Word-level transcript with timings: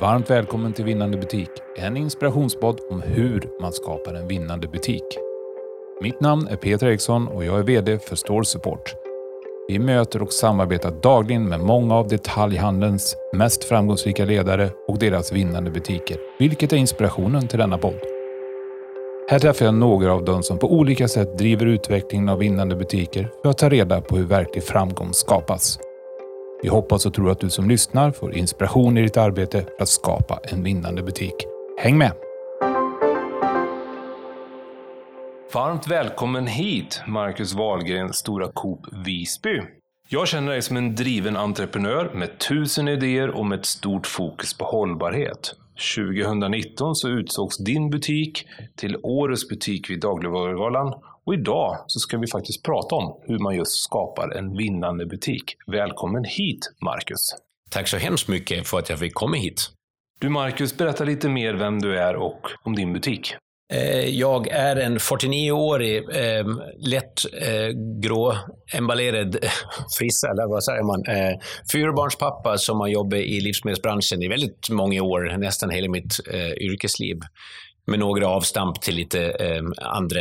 varmt 0.00 0.30
välkommen 0.30 0.72
till 0.72 0.84
Vinnande 0.84 1.18
butik. 1.18 1.50
En 1.76 1.96
inspirationspodd 1.96 2.80
om 2.90 3.02
hur 3.02 3.48
man 3.60 3.72
skapar 3.72 4.14
en 4.14 4.28
vinnande 4.28 4.68
butik. 4.68 5.04
Mitt 6.02 6.20
namn 6.20 6.48
är 6.48 6.56
Peter 6.56 6.86
Eriksson 6.86 7.28
och 7.28 7.44
jag 7.44 7.58
är 7.58 7.62
VD 7.62 7.98
för 7.98 8.16
Store 8.16 8.44
Support. 8.44 8.94
Vi 9.68 9.78
möter 9.78 10.22
och 10.22 10.32
samarbetar 10.32 10.90
dagligen 11.02 11.48
med 11.48 11.60
många 11.60 11.94
av 11.94 12.08
detaljhandelns 12.08 13.16
mest 13.32 13.64
framgångsrika 13.64 14.24
ledare 14.24 14.70
och 14.88 14.98
deras 14.98 15.32
vinnande 15.32 15.70
butiker, 15.70 16.16
vilket 16.38 16.72
är 16.72 16.76
inspirationen 16.76 17.48
till 17.48 17.58
denna 17.58 17.78
podd. 17.78 18.00
Här 19.30 19.38
träffar 19.38 19.64
jag 19.64 19.74
några 19.74 20.12
av 20.12 20.24
dem 20.24 20.42
som 20.42 20.58
på 20.58 20.72
olika 20.72 21.08
sätt 21.08 21.38
driver 21.38 21.66
utvecklingen 21.66 22.28
av 22.28 22.38
vinnande 22.38 22.76
butiker 22.76 23.30
för 23.42 23.50
att 23.50 23.58
ta 23.58 23.68
reda 23.68 24.00
på 24.00 24.16
hur 24.16 24.26
verklig 24.26 24.64
framgång 24.64 25.12
skapas. 25.12 25.78
Vi 26.62 26.68
hoppas 26.68 27.06
och 27.06 27.14
tror 27.14 27.30
att 27.30 27.40
du 27.40 27.50
som 27.50 27.68
lyssnar 27.68 28.10
får 28.10 28.34
inspiration 28.34 28.98
i 28.98 29.02
ditt 29.02 29.16
arbete 29.16 29.62
för 29.62 29.82
att 29.82 29.88
skapa 29.88 30.40
en 30.44 30.62
vinnande 30.62 31.02
butik. 31.02 31.34
Häng 31.78 31.98
med! 31.98 32.12
Varmt 35.54 35.86
välkommen 35.86 36.46
hit, 36.46 37.02
Marcus 37.06 37.54
Wahlgren, 37.54 38.12
Stora 38.12 38.52
Coop 38.52 38.80
Visby. 39.04 39.60
Jag 40.08 40.28
känner 40.28 40.52
dig 40.52 40.62
som 40.62 40.76
en 40.76 40.94
driven 40.94 41.36
entreprenör 41.36 42.10
med 42.14 42.38
tusen 42.38 42.88
idéer 42.88 43.28
och 43.28 43.46
med 43.46 43.58
ett 43.58 43.66
stort 43.66 44.06
fokus 44.06 44.58
på 44.58 44.64
hållbarhet. 44.64 45.54
2019 45.96 46.94
så 46.94 47.08
utsågs 47.08 47.58
din 47.58 47.90
butik 47.90 48.46
till 48.76 48.96
Årets 49.02 49.48
butik 49.48 49.90
vid 49.90 50.00
Dagligvarugalan 50.00 50.94
och 51.24 51.34
idag 51.34 51.84
så 51.86 52.00
ska 52.00 52.18
vi 52.18 52.26
faktiskt 52.26 52.64
prata 52.64 52.94
om 52.94 53.20
hur 53.26 53.38
man 53.38 53.56
just 53.56 53.84
skapar 53.84 54.30
en 54.30 54.56
vinnande 54.56 55.06
butik. 55.06 55.44
Välkommen 55.66 56.24
hit, 56.24 56.58
Marcus! 56.84 57.34
Tack 57.70 57.88
så 57.88 57.96
hemskt 57.96 58.28
mycket 58.28 58.68
för 58.68 58.78
att 58.78 58.90
jag 58.90 58.98
fick 58.98 59.14
komma 59.14 59.36
hit. 59.36 59.70
Du, 60.20 60.28
Marcus, 60.28 60.76
berätta 60.76 61.04
lite 61.04 61.28
mer 61.28 61.54
vem 61.54 61.78
du 61.78 61.98
är 61.98 62.16
och 62.16 62.40
om 62.64 62.76
din 62.76 62.92
butik. 62.92 63.34
Eh, 63.72 64.08
jag 64.08 64.48
är 64.48 64.76
en 64.76 64.98
49-årig, 64.98 65.96
eh, 65.96 66.46
lätt 66.78 67.24
eh, 67.42 67.68
grå 68.02 68.36
emballerad 68.74 69.36
frissa, 69.98 70.30
eller 70.30 70.48
vad 70.48 70.64
säger 70.64 70.82
man, 70.82 71.16
eh, 71.16 71.38
fyrbarnspappa 71.72 72.58
som 72.58 72.80
har 72.80 72.88
jobbat 72.88 73.18
i 73.18 73.40
livsmedelsbranschen 73.40 74.22
i 74.22 74.28
väldigt 74.28 74.70
många 74.70 75.02
år, 75.02 75.36
nästan 75.38 75.70
hela 75.70 75.88
mitt 75.88 76.20
eh, 76.32 76.50
yrkesliv. 76.50 77.16
Med 77.86 77.98
några 77.98 78.28
avstamp 78.28 78.80
till 78.80 78.94
lite 78.94 79.34
andra 79.82 80.20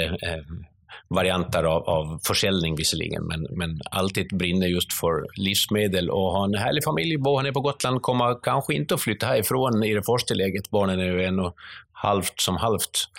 varianter 1.07 1.63
av, 1.63 1.83
av 1.83 2.19
försäljning 2.27 2.75
visserligen, 2.75 3.23
men, 3.27 3.47
men 3.51 3.79
alltid 3.91 4.37
brinner 4.37 4.67
just 4.67 4.93
för 4.93 5.25
livsmedel 5.35 6.09
och 6.09 6.31
har 6.31 6.45
en 6.45 6.55
härlig 6.55 6.83
familj, 6.83 7.17
bor 7.17 7.37
här 7.37 7.43
nere 7.43 7.53
på 7.53 7.61
Gotland, 7.61 8.01
kommer 8.01 8.43
kanske 8.43 8.73
inte 8.73 8.93
att 8.93 9.01
flytta 9.01 9.25
härifrån 9.25 9.83
i 9.83 9.93
det 9.93 10.03
första 10.03 10.33
läget. 10.33 10.69
Barnen 10.69 10.99
är 10.99 11.05
ju 11.05 11.23
ännu 11.23 11.51
halvt 11.91 12.39
som 12.39 12.57
halvt. 12.57 13.09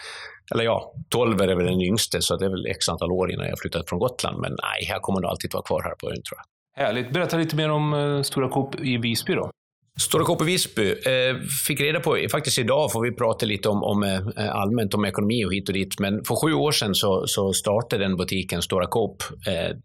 Eller 0.53 0.65
ja, 0.65 0.95
12 1.09 1.41
är 1.41 1.57
väl 1.57 1.67
den 1.67 1.81
yngste, 1.81 2.23
så 2.23 2.37
det 2.37 2.45
är 2.45 2.51
väl 2.51 2.67
x 2.67 2.89
antal 2.89 3.13
år 3.13 3.33
innan 3.33 3.47
jag 3.47 3.59
flyttat 3.59 3.89
från 3.89 3.99
Gotland. 3.99 4.41
Men 4.41 4.51
nej, 4.51 4.89
jag 4.89 5.03
kommer 5.03 5.21
nog 5.21 5.31
alltid 5.31 5.53
vara 5.53 5.63
kvar 5.63 5.83
här 5.83 5.95
på 5.95 6.11
ön 6.11 6.23
tror 6.23 6.39
jag. 6.39 6.85
Härligt. 6.85 7.13
Berätta 7.13 7.37
lite 7.37 7.57
mer 7.57 7.71
om 7.71 7.95
eh, 7.95 8.23
Stora 8.23 8.49
Coop 8.49 8.81
i 8.81 8.97
Visby 8.97 9.35
då. 9.35 9.51
Stora 9.99 10.25
Coop 10.25 10.43
Visby 10.43 10.91
eh, 10.91 11.37
fick 11.67 11.81
reda 11.81 12.01
på, 12.01 12.27
faktiskt 12.31 12.59
idag 12.59 12.93
får 12.93 13.03
vi 13.03 13.13
prata 13.13 13.47
lite 13.47 13.69
om, 13.69 13.83
om 13.83 14.03
eh, 14.03 14.55
allmänt 14.57 14.95
om 14.95 15.05
ekonomi 15.05 15.45
och 15.45 15.55
hit 15.55 15.69
och 15.69 15.75
dit, 15.75 16.01
men 16.01 16.25
för 16.25 16.35
sju 16.35 16.53
år 16.53 16.73
sedan 16.73 16.95
så, 16.95 17.27
så 17.27 17.53
startade 17.53 18.05
den 18.05 18.17
butiken 18.17 18.63
Stora 18.63 18.87
Coop. 18.87 19.23
Eh, 19.47 19.77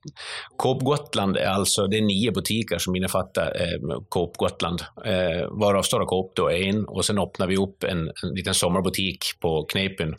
Coop 0.58 0.84
Gotland 0.84 1.38
är 1.38 1.46
alltså, 1.46 1.88
det 1.88 1.98
är 1.98 2.02
nio 2.02 2.32
butiker 2.32 2.78
som 2.78 2.96
innefattar 2.96 3.62
eh, 3.62 4.00
Coop 4.10 4.38
Gotland, 4.38 4.82
eh, 5.06 5.50
varav 5.52 5.82
Stora 5.82 6.06
Coop 6.06 6.32
då 6.36 6.52
är 6.52 6.64
en, 6.64 6.86
och 6.86 7.06
sen 7.06 7.20
öppnar 7.20 7.48
vi 7.48 7.58
upp 7.58 7.84
en, 7.84 8.00
en 8.00 8.30
liten 8.36 8.54
sommarbutik 8.54 9.26
på 9.42 9.66
Kneipen 9.66 10.16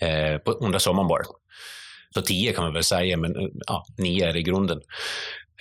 eh, 0.00 0.40
under 0.60 0.78
sommaren 0.78 1.08
bara. 1.08 1.24
Så 2.14 2.22
tio 2.22 2.52
kan 2.52 2.64
man 2.64 2.72
väl 2.72 2.84
säga, 2.84 3.16
men 3.16 3.36
eh, 3.36 3.48
ja, 3.66 3.84
nio 3.98 4.26
är 4.26 4.36
i 4.36 4.42
grunden. 4.42 4.80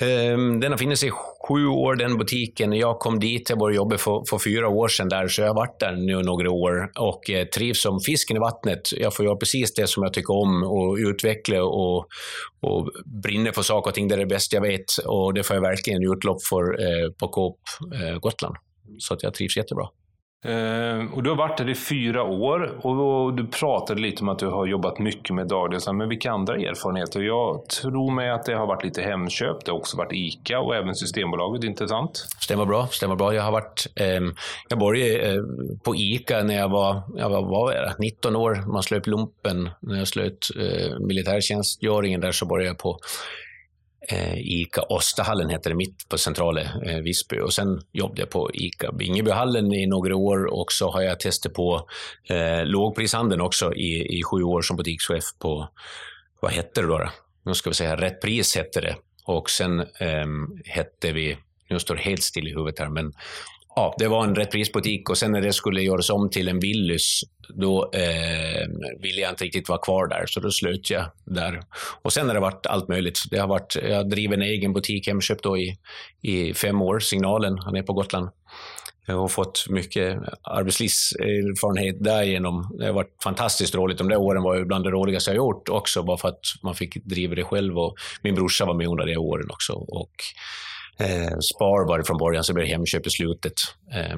Ehm, 0.01 0.59
den 0.59 0.71
har 0.71 0.77
funnits 0.77 1.03
i 1.03 1.11
sju 1.47 1.67
år, 1.67 1.95
den 1.95 2.17
butiken. 2.17 2.73
Jag 2.73 2.99
kom 2.99 3.19
dit, 3.19 3.49
jag 3.49 3.59
började 3.59 3.75
jobba 3.75 3.97
för, 3.97 4.23
för 4.29 4.39
fyra 4.39 4.69
år 4.69 4.87
sedan 4.87 5.09
där, 5.09 5.27
så 5.27 5.41
jag 5.41 5.47
har 5.47 5.55
varit 5.55 5.79
där 5.79 5.91
nu 5.91 6.23
några 6.23 6.51
år 6.51 6.91
och 6.99 7.29
eh, 7.29 7.45
trivs 7.45 7.81
som 7.81 7.99
fisken 7.99 8.37
i 8.37 8.39
vattnet. 8.39 8.81
Jag 8.91 9.15
får 9.15 9.25
göra 9.25 9.35
precis 9.35 9.73
det 9.73 9.87
som 9.87 10.03
jag 10.03 10.13
tycker 10.13 10.33
om 10.33 10.63
och 10.63 10.95
utveckla 10.95 11.63
och, 11.63 12.07
och 12.61 12.89
brinna 13.05 13.51
för 13.51 13.61
saker 13.61 13.91
och 13.91 13.95
ting. 13.95 14.07
Det 14.07 14.15
är 14.15 14.19
det 14.19 14.25
bästa 14.25 14.55
jag 14.55 14.61
vet 14.61 14.97
och 15.05 15.33
det 15.33 15.43
får 15.43 15.55
jag 15.55 15.61
verkligen 15.61 16.03
utlopp 16.03 16.43
för 16.43 16.63
eh, 16.63 17.11
på 17.11 17.27
Coop 17.27 17.59
eh, 17.93 18.19
Gotland. 18.19 18.55
Så 18.97 19.13
att 19.13 19.23
jag 19.23 19.33
trivs 19.33 19.57
jättebra. 19.57 19.87
Eh, 20.45 21.13
och 21.13 21.23
du 21.23 21.29
har 21.29 21.37
varit 21.37 21.57
där 21.57 21.69
i 21.69 21.75
fyra 21.75 22.23
år 22.23 22.85
och 22.85 23.33
du 23.33 23.47
pratade 23.47 24.01
lite 24.01 24.21
om 24.21 24.29
att 24.29 24.39
du 24.39 24.47
har 24.47 24.65
jobbat 24.65 24.99
mycket 24.99 25.35
med 25.35 25.47
dagligvaruhandeln. 25.47 25.97
Men 25.97 26.09
vilka 26.09 26.31
andra 26.31 26.55
erfarenheter? 26.55 27.21
Jag 27.21 27.69
tror 27.69 28.11
mig 28.11 28.29
att 28.29 28.45
det 28.45 28.53
har 28.53 28.67
varit 28.67 28.83
lite 28.83 29.01
Hemköp, 29.01 29.65
det 29.65 29.71
har 29.71 29.77
också 29.77 29.97
varit 29.97 30.13
ICA 30.13 30.59
och 30.59 30.75
även 30.75 30.95
Systembolaget. 30.95 31.63
inte 31.63 31.87
sant? 31.87 32.27
Stämmer 32.39 32.65
bra. 32.65 32.87
Stämmer 32.87 33.15
bra. 33.15 33.33
Jag 33.33 33.43
har 33.43 33.51
varit, 33.51 33.87
eh, 33.95 34.21
jag 34.69 34.79
började 34.79 35.33
eh, 35.33 35.41
på 35.83 35.95
ICA 35.95 36.43
när 36.43 36.55
jag 36.55 36.69
var, 36.69 37.01
jag 37.15 37.29
var, 37.29 37.41
var 37.41 37.73
jag, 37.73 37.99
19 37.99 38.35
år. 38.35 38.71
Man 38.73 38.83
slöt 38.83 39.07
lumpen. 39.07 39.69
När 39.79 39.97
jag 39.97 40.07
slöt 40.07 40.47
eh, 40.55 40.99
militärtjänstgöringen 40.99 42.21
där 42.21 42.31
så 42.31 42.45
började 42.45 42.69
jag 42.69 42.77
på 42.77 42.99
Eh, 44.09 44.37
ICA 44.37 44.81
Ostahallen 44.81 45.49
hette 45.49 45.69
det, 45.69 45.75
mitt 45.75 46.09
på 46.09 46.17
centrala 46.17 46.61
eh, 46.61 46.97
Visby. 46.97 47.39
Och 47.39 47.53
sen 47.53 47.81
jobbade 47.91 48.21
jag 48.21 48.29
på 48.29 48.51
ICA 48.53 48.91
Bingebyhallen 48.91 49.73
i 49.73 49.87
några 49.87 50.15
år 50.15 50.45
och 50.53 50.71
så 50.71 50.91
har 50.91 51.01
jag 51.01 51.19
testat 51.19 51.53
på 51.53 51.87
eh, 52.29 52.65
lågprishandeln 52.65 53.41
också 53.41 53.73
i, 53.73 54.19
i 54.19 54.23
sju 54.23 54.43
år 54.43 54.61
som 54.61 54.77
butikschef 54.77 55.23
på, 55.39 55.69
vad 56.41 56.51
hette 56.51 56.81
det 56.81 56.87
då? 56.87 56.97
då? 56.97 57.09
Nu 57.45 57.53
ska 57.53 57.69
vi 57.69 57.73
säga 57.73 57.95
Rätt 57.95 58.21
Pris 58.21 58.55
hette 58.55 58.81
det. 58.81 58.95
Och 59.25 59.49
sen 59.49 59.79
eh, 59.79 60.27
hette 60.65 61.11
vi, 61.11 61.37
nu 61.69 61.79
står 61.79 61.95
det 61.95 62.01
helt 62.01 62.23
still 62.23 62.47
i 62.47 62.53
huvudet 62.53 62.79
här, 62.79 62.89
men 62.89 63.13
ja, 63.77 63.95
det 63.97 64.07
var 64.07 64.23
en 64.23 64.35
reprisbutik 64.35 65.09
och 65.09 65.17
sen 65.17 65.31
när 65.31 65.41
det 65.41 65.53
skulle 65.53 65.81
göras 65.81 66.09
om 66.09 66.29
till 66.29 66.47
en 66.47 66.59
Willys, 66.59 67.21
då 67.49 67.91
eh, 67.93 68.67
ville 68.99 69.21
jag 69.21 69.31
inte 69.31 69.43
riktigt 69.43 69.69
vara 69.69 69.79
kvar 69.79 70.07
där, 70.07 70.25
så 70.27 70.39
då 70.39 70.51
slöt 70.51 70.89
jag 70.89 71.05
där. 71.25 71.61
Och 72.01 72.13
sen 72.13 72.27
har 72.27 72.33
det 72.33 72.39
varit 72.39 72.65
allt 72.65 72.87
möjligt. 72.87 73.19
Det 73.31 73.37
har 73.37 73.47
varit, 73.47 73.77
jag 73.83 74.09
driver 74.09 74.35
en 74.35 74.41
egen 74.41 74.73
butik, 74.73 75.07
Hemköp, 75.07 75.43
då 75.43 75.57
i, 75.57 75.77
i 76.21 76.53
fem 76.53 76.81
år, 76.81 76.99
Signalen, 76.99 77.57
han 77.57 77.75
är 77.75 77.83
på 77.83 77.93
Gotland. 77.93 78.29
Jag 79.05 79.17
har 79.17 79.27
fått 79.27 79.65
mycket 79.69 80.19
arbetslivserfarenhet 80.43 82.03
därigenom. 82.03 82.75
Det 82.79 82.85
har 82.85 82.93
varit 82.93 83.23
fantastiskt 83.23 83.75
roligt. 83.75 83.97
De 83.97 84.09
där 84.09 84.17
åren 84.17 84.43
var 84.43 84.55
ju 84.55 84.65
bland 84.65 84.83
det 84.83 84.89
roligaste 84.89 85.31
jag 85.31 85.37
gjort 85.37 85.69
också, 85.69 86.03
bara 86.03 86.17
för 86.17 86.27
att 86.27 86.41
man 86.63 86.75
fick 86.75 87.05
driva 87.05 87.35
det 87.35 87.43
själv. 87.43 87.77
Och 87.77 87.95
min 88.21 88.35
brorsa 88.35 88.65
var 88.65 88.73
med 88.73 88.87
under 88.87 89.05
de 89.05 89.17
åren 89.17 89.47
också. 89.49 89.73
Och 89.73 90.11
Eh, 90.99 91.37
Spar 91.39 91.87
var 91.87 91.97
det 91.97 92.03
från 92.03 92.17
början, 92.17 92.43
så 92.43 92.53
blev 92.53 92.65
det 92.65 92.71
Hemköp 92.71 93.07
i 93.07 93.09
slutet. 93.09 93.53
Eh, 93.93 94.17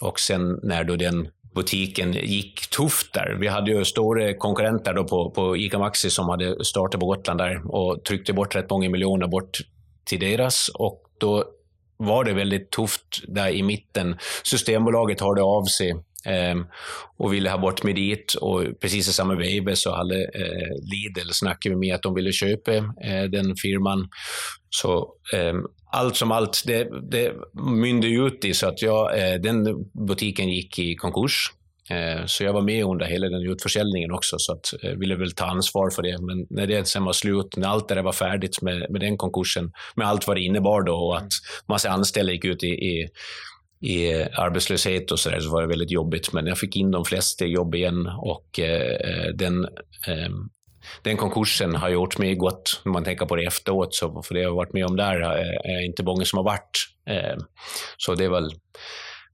och 0.00 0.20
sen 0.20 0.58
när 0.62 0.84
då 0.84 0.96
den 0.96 1.28
butiken 1.54 2.12
gick 2.12 2.70
tufft 2.70 3.14
där. 3.14 3.36
Vi 3.40 3.48
hade 3.48 3.70
ju 3.70 3.84
stora 3.84 4.34
konkurrenter 4.34 4.94
då 4.94 5.04
på, 5.04 5.30
på 5.30 5.56
ICA 5.56 5.78
Maxi 5.78 6.10
som 6.10 6.28
hade 6.28 6.64
startat 6.64 7.00
på 7.00 7.06
Gotland 7.06 7.40
där 7.40 7.74
och 7.74 8.04
tryckte 8.04 8.32
bort 8.32 8.54
rätt 8.54 8.70
många 8.70 8.90
miljoner 8.90 9.26
bort 9.26 9.58
till 10.04 10.20
deras. 10.20 10.70
Och 10.74 11.02
då 11.18 11.44
var 11.96 12.24
det 12.24 12.32
väldigt 12.32 12.70
tufft 12.70 13.22
där 13.28 13.48
i 13.48 13.62
mitten. 13.62 14.16
Systembolaget 14.44 15.20
hörde 15.20 15.42
av 15.42 15.64
sig 15.64 15.90
eh, 16.24 16.56
och 17.16 17.32
ville 17.34 17.50
ha 17.50 17.58
bort 17.58 17.82
mig 17.82 17.94
dit. 17.94 18.34
Och 18.34 18.64
precis 18.80 19.08
i 19.08 19.12
samma 19.12 19.34
veva 19.34 19.76
så 19.76 19.94
hade 19.94 20.22
eh, 20.22 20.68
Lidl 20.82 21.30
snackat 21.32 21.70
med 21.70 21.78
mig 21.78 21.90
att 21.90 22.02
de 22.02 22.14
ville 22.14 22.32
köpa 22.32 22.72
eh, 22.74 23.24
den 23.32 23.56
firman. 23.56 24.08
Så 24.70 25.08
ehm, 25.34 25.64
allt 25.92 26.16
som 26.16 26.32
allt, 26.32 26.62
det, 26.66 26.88
det 27.10 27.34
mynde 27.54 28.06
ut 28.06 28.44
i 28.44 28.54
så 28.54 28.68
att 28.68 28.82
jag, 28.82 29.18
eh, 29.18 29.40
den 29.40 29.84
butiken 30.06 30.48
gick 30.48 30.78
i 30.78 30.94
konkurs. 30.94 31.52
Eh, 31.90 32.26
så 32.26 32.44
jag 32.44 32.52
var 32.52 32.62
med 32.62 32.84
under 32.84 33.06
hela 33.06 33.28
den 33.28 33.42
utförsäljningen 33.42 34.12
också, 34.12 34.38
så 34.38 34.52
att 34.52 34.74
jag 34.82 34.96
ville 34.96 35.16
väl 35.16 35.32
ta 35.32 35.44
ansvar 35.44 35.90
för 35.90 36.02
det. 36.02 36.18
Men 36.22 36.46
när 36.50 36.66
det 36.66 36.88
sen 36.88 37.04
var 37.04 37.12
slut, 37.12 37.56
när 37.56 37.68
allt 37.68 37.88
det 37.88 37.94
där 37.94 38.02
var 38.02 38.12
färdigt 38.12 38.62
med, 38.62 38.90
med 38.90 39.00
den 39.00 39.16
konkursen, 39.16 39.72
med 39.94 40.08
allt 40.08 40.26
vad 40.26 40.36
det 40.36 40.42
innebar 40.42 40.82
då 40.82 40.94
och 40.94 41.16
att 41.16 41.32
massa 41.66 41.90
anställda 41.90 42.32
gick 42.32 42.44
ut 42.44 42.64
i, 42.64 42.68
i 42.68 43.08
i 43.82 44.12
arbetslöshet 44.22 45.10
och 45.10 45.18
så 45.20 45.30
där, 45.30 45.40
så 45.40 45.50
var 45.50 45.62
det 45.62 45.68
väldigt 45.68 45.90
jobbigt. 45.90 46.32
Men 46.32 46.46
jag 46.46 46.58
fick 46.58 46.76
in 46.76 46.90
de 46.90 47.04
flesta 47.04 47.44
i 47.44 47.48
jobb 47.48 47.74
igen 47.74 48.06
och 48.06 48.60
eh, 48.60 48.92
eh 49.10 49.28
den 49.34 49.64
eh, 50.06 50.30
den 51.02 51.16
konkursen 51.16 51.74
har 51.74 51.88
gjort 51.88 52.18
mig 52.18 52.34
gott, 52.34 52.82
om 52.84 52.92
man 52.92 53.04
tänker 53.04 53.26
på 53.26 53.36
det 53.36 53.44
efteråt, 53.44 53.94
så, 53.94 54.22
för 54.22 54.34
det 54.34 54.40
jag 54.40 54.48
har 54.48 54.56
varit 54.56 54.72
med 54.72 54.86
om 54.86 54.96
där 54.96 55.20
eh, 55.20 55.72
är 55.74 55.86
inte 55.86 56.02
många 56.02 56.24
som 56.24 56.36
har 56.36 56.44
varit. 56.44 56.78
Eh, 57.06 57.36
så 57.96 58.14
det, 58.14 58.28
var, 58.28 58.50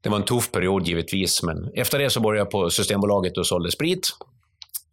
det 0.01 0.09
var 0.09 0.17
en 0.17 0.25
tuff 0.25 0.53
period 0.53 0.89
givetvis, 0.89 1.43
men 1.43 1.71
efter 1.75 1.99
det 1.99 2.11
så 2.11 2.21
började 2.21 2.41
jag 2.41 2.51
på 2.51 2.71
Systembolaget 2.71 3.39
och 3.39 3.47
sålde 3.47 3.71
sprit 3.71 4.09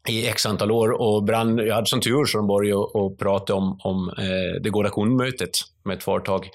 i 0.10 0.28
x 0.28 0.46
antal 0.46 0.72
år 0.72 1.02
och 1.02 1.24
brann, 1.24 1.58
jag 1.58 1.76
hade 1.76 1.88
som 1.88 2.02
tur 2.02 2.26
så 2.26 2.38
de 2.38 2.48
började 2.48 2.76
och 2.76 3.20
prata 3.20 3.56
om, 3.56 3.80
om 3.84 4.10
eh, 4.18 4.62
det 4.62 4.70
goda 4.70 4.90
kundmötet 4.90 5.50
med 5.86 5.98
ett 5.98 6.04
företag. 6.04 6.50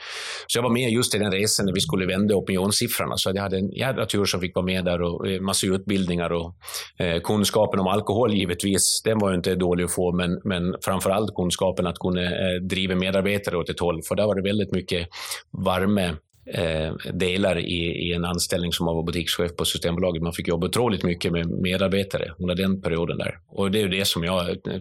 Så 0.46 0.58
jag 0.58 0.62
var 0.62 0.70
med 0.70 0.90
just 0.90 1.14
i 1.14 1.18
den 1.18 1.32
resan 1.32 1.66
när 1.66 1.72
vi 1.72 1.80
skulle 1.80 2.06
vända 2.06 2.34
opinionssiffrorna. 2.34 3.16
Så 3.16 3.30
jag 3.34 3.42
hade 3.42 3.58
en 3.58 3.72
jädra 3.72 4.06
tur 4.06 4.24
som 4.24 4.40
fick 4.40 4.54
vara 4.54 4.66
med 4.66 4.84
där 4.84 5.02
och 5.02 5.28
eh, 5.28 5.40
massa 5.40 5.66
utbildningar 5.66 6.32
och 6.32 6.54
eh, 6.98 7.20
kunskapen 7.20 7.80
om 7.80 7.86
alkohol 7.86 8.34
givetvis, 8.34 9.02
den 9.04 9.18
var 9.18 9.30
ju 9.30 9.36
inte 9.36 9.54
dålig 9.54 9.84
att 9.84 9.94
få, 9.94 10.12
men, 10.12 10.40
men 10.44 10.74
framför 10.84 11.10
allt 11.10 11.34
kunskapen 11.34 11.86
att 11.86 11.98
kunna 11.98 12.22
eh, 12.22 12.62
driva 12.62 12.94
medarbetare 12.94 13.56
åt 13.56 13.70
ett 13.70 13.80
håll, 13.80 14.02
för 14.02 14.14
där 14.14 14.26
var 14.26 14.34
det 14.34 14.42
väldigt 14.42 14.72
mycket 14.72 15.08
varme 15.50 16.14
eh, 16.54 16.92
delar 17.12 17.58
i, 17.58 18.08
i, 18.08 18.12
en 18.12 18.24
anställning 18.24 18.72
som 18.72 18.86
var 18.86 19.02
butikschef 19.02 19.56
på 19.56 19.64
Systembolaget. 19.64 20.22
Man 20.22 20.32
fick 20.32 20.48
jobba 20.48 20.66
otroligt 20.66 21.04
mycket 21.04 21.32
med 21.32 21.48
medarbetare 21.48 22.32
under 22.38 22.54
den 22.54 22.82
perioden 22.82 23.18
där. 23.18 23.38
Och 23.48 23.70
det 23.70 23.78
är 23.78 23.82
ju 23.82 23.88
det 23.88 24.04
som 24.04 24.24
jag 24.24 24.48
eh, 24.48 24.80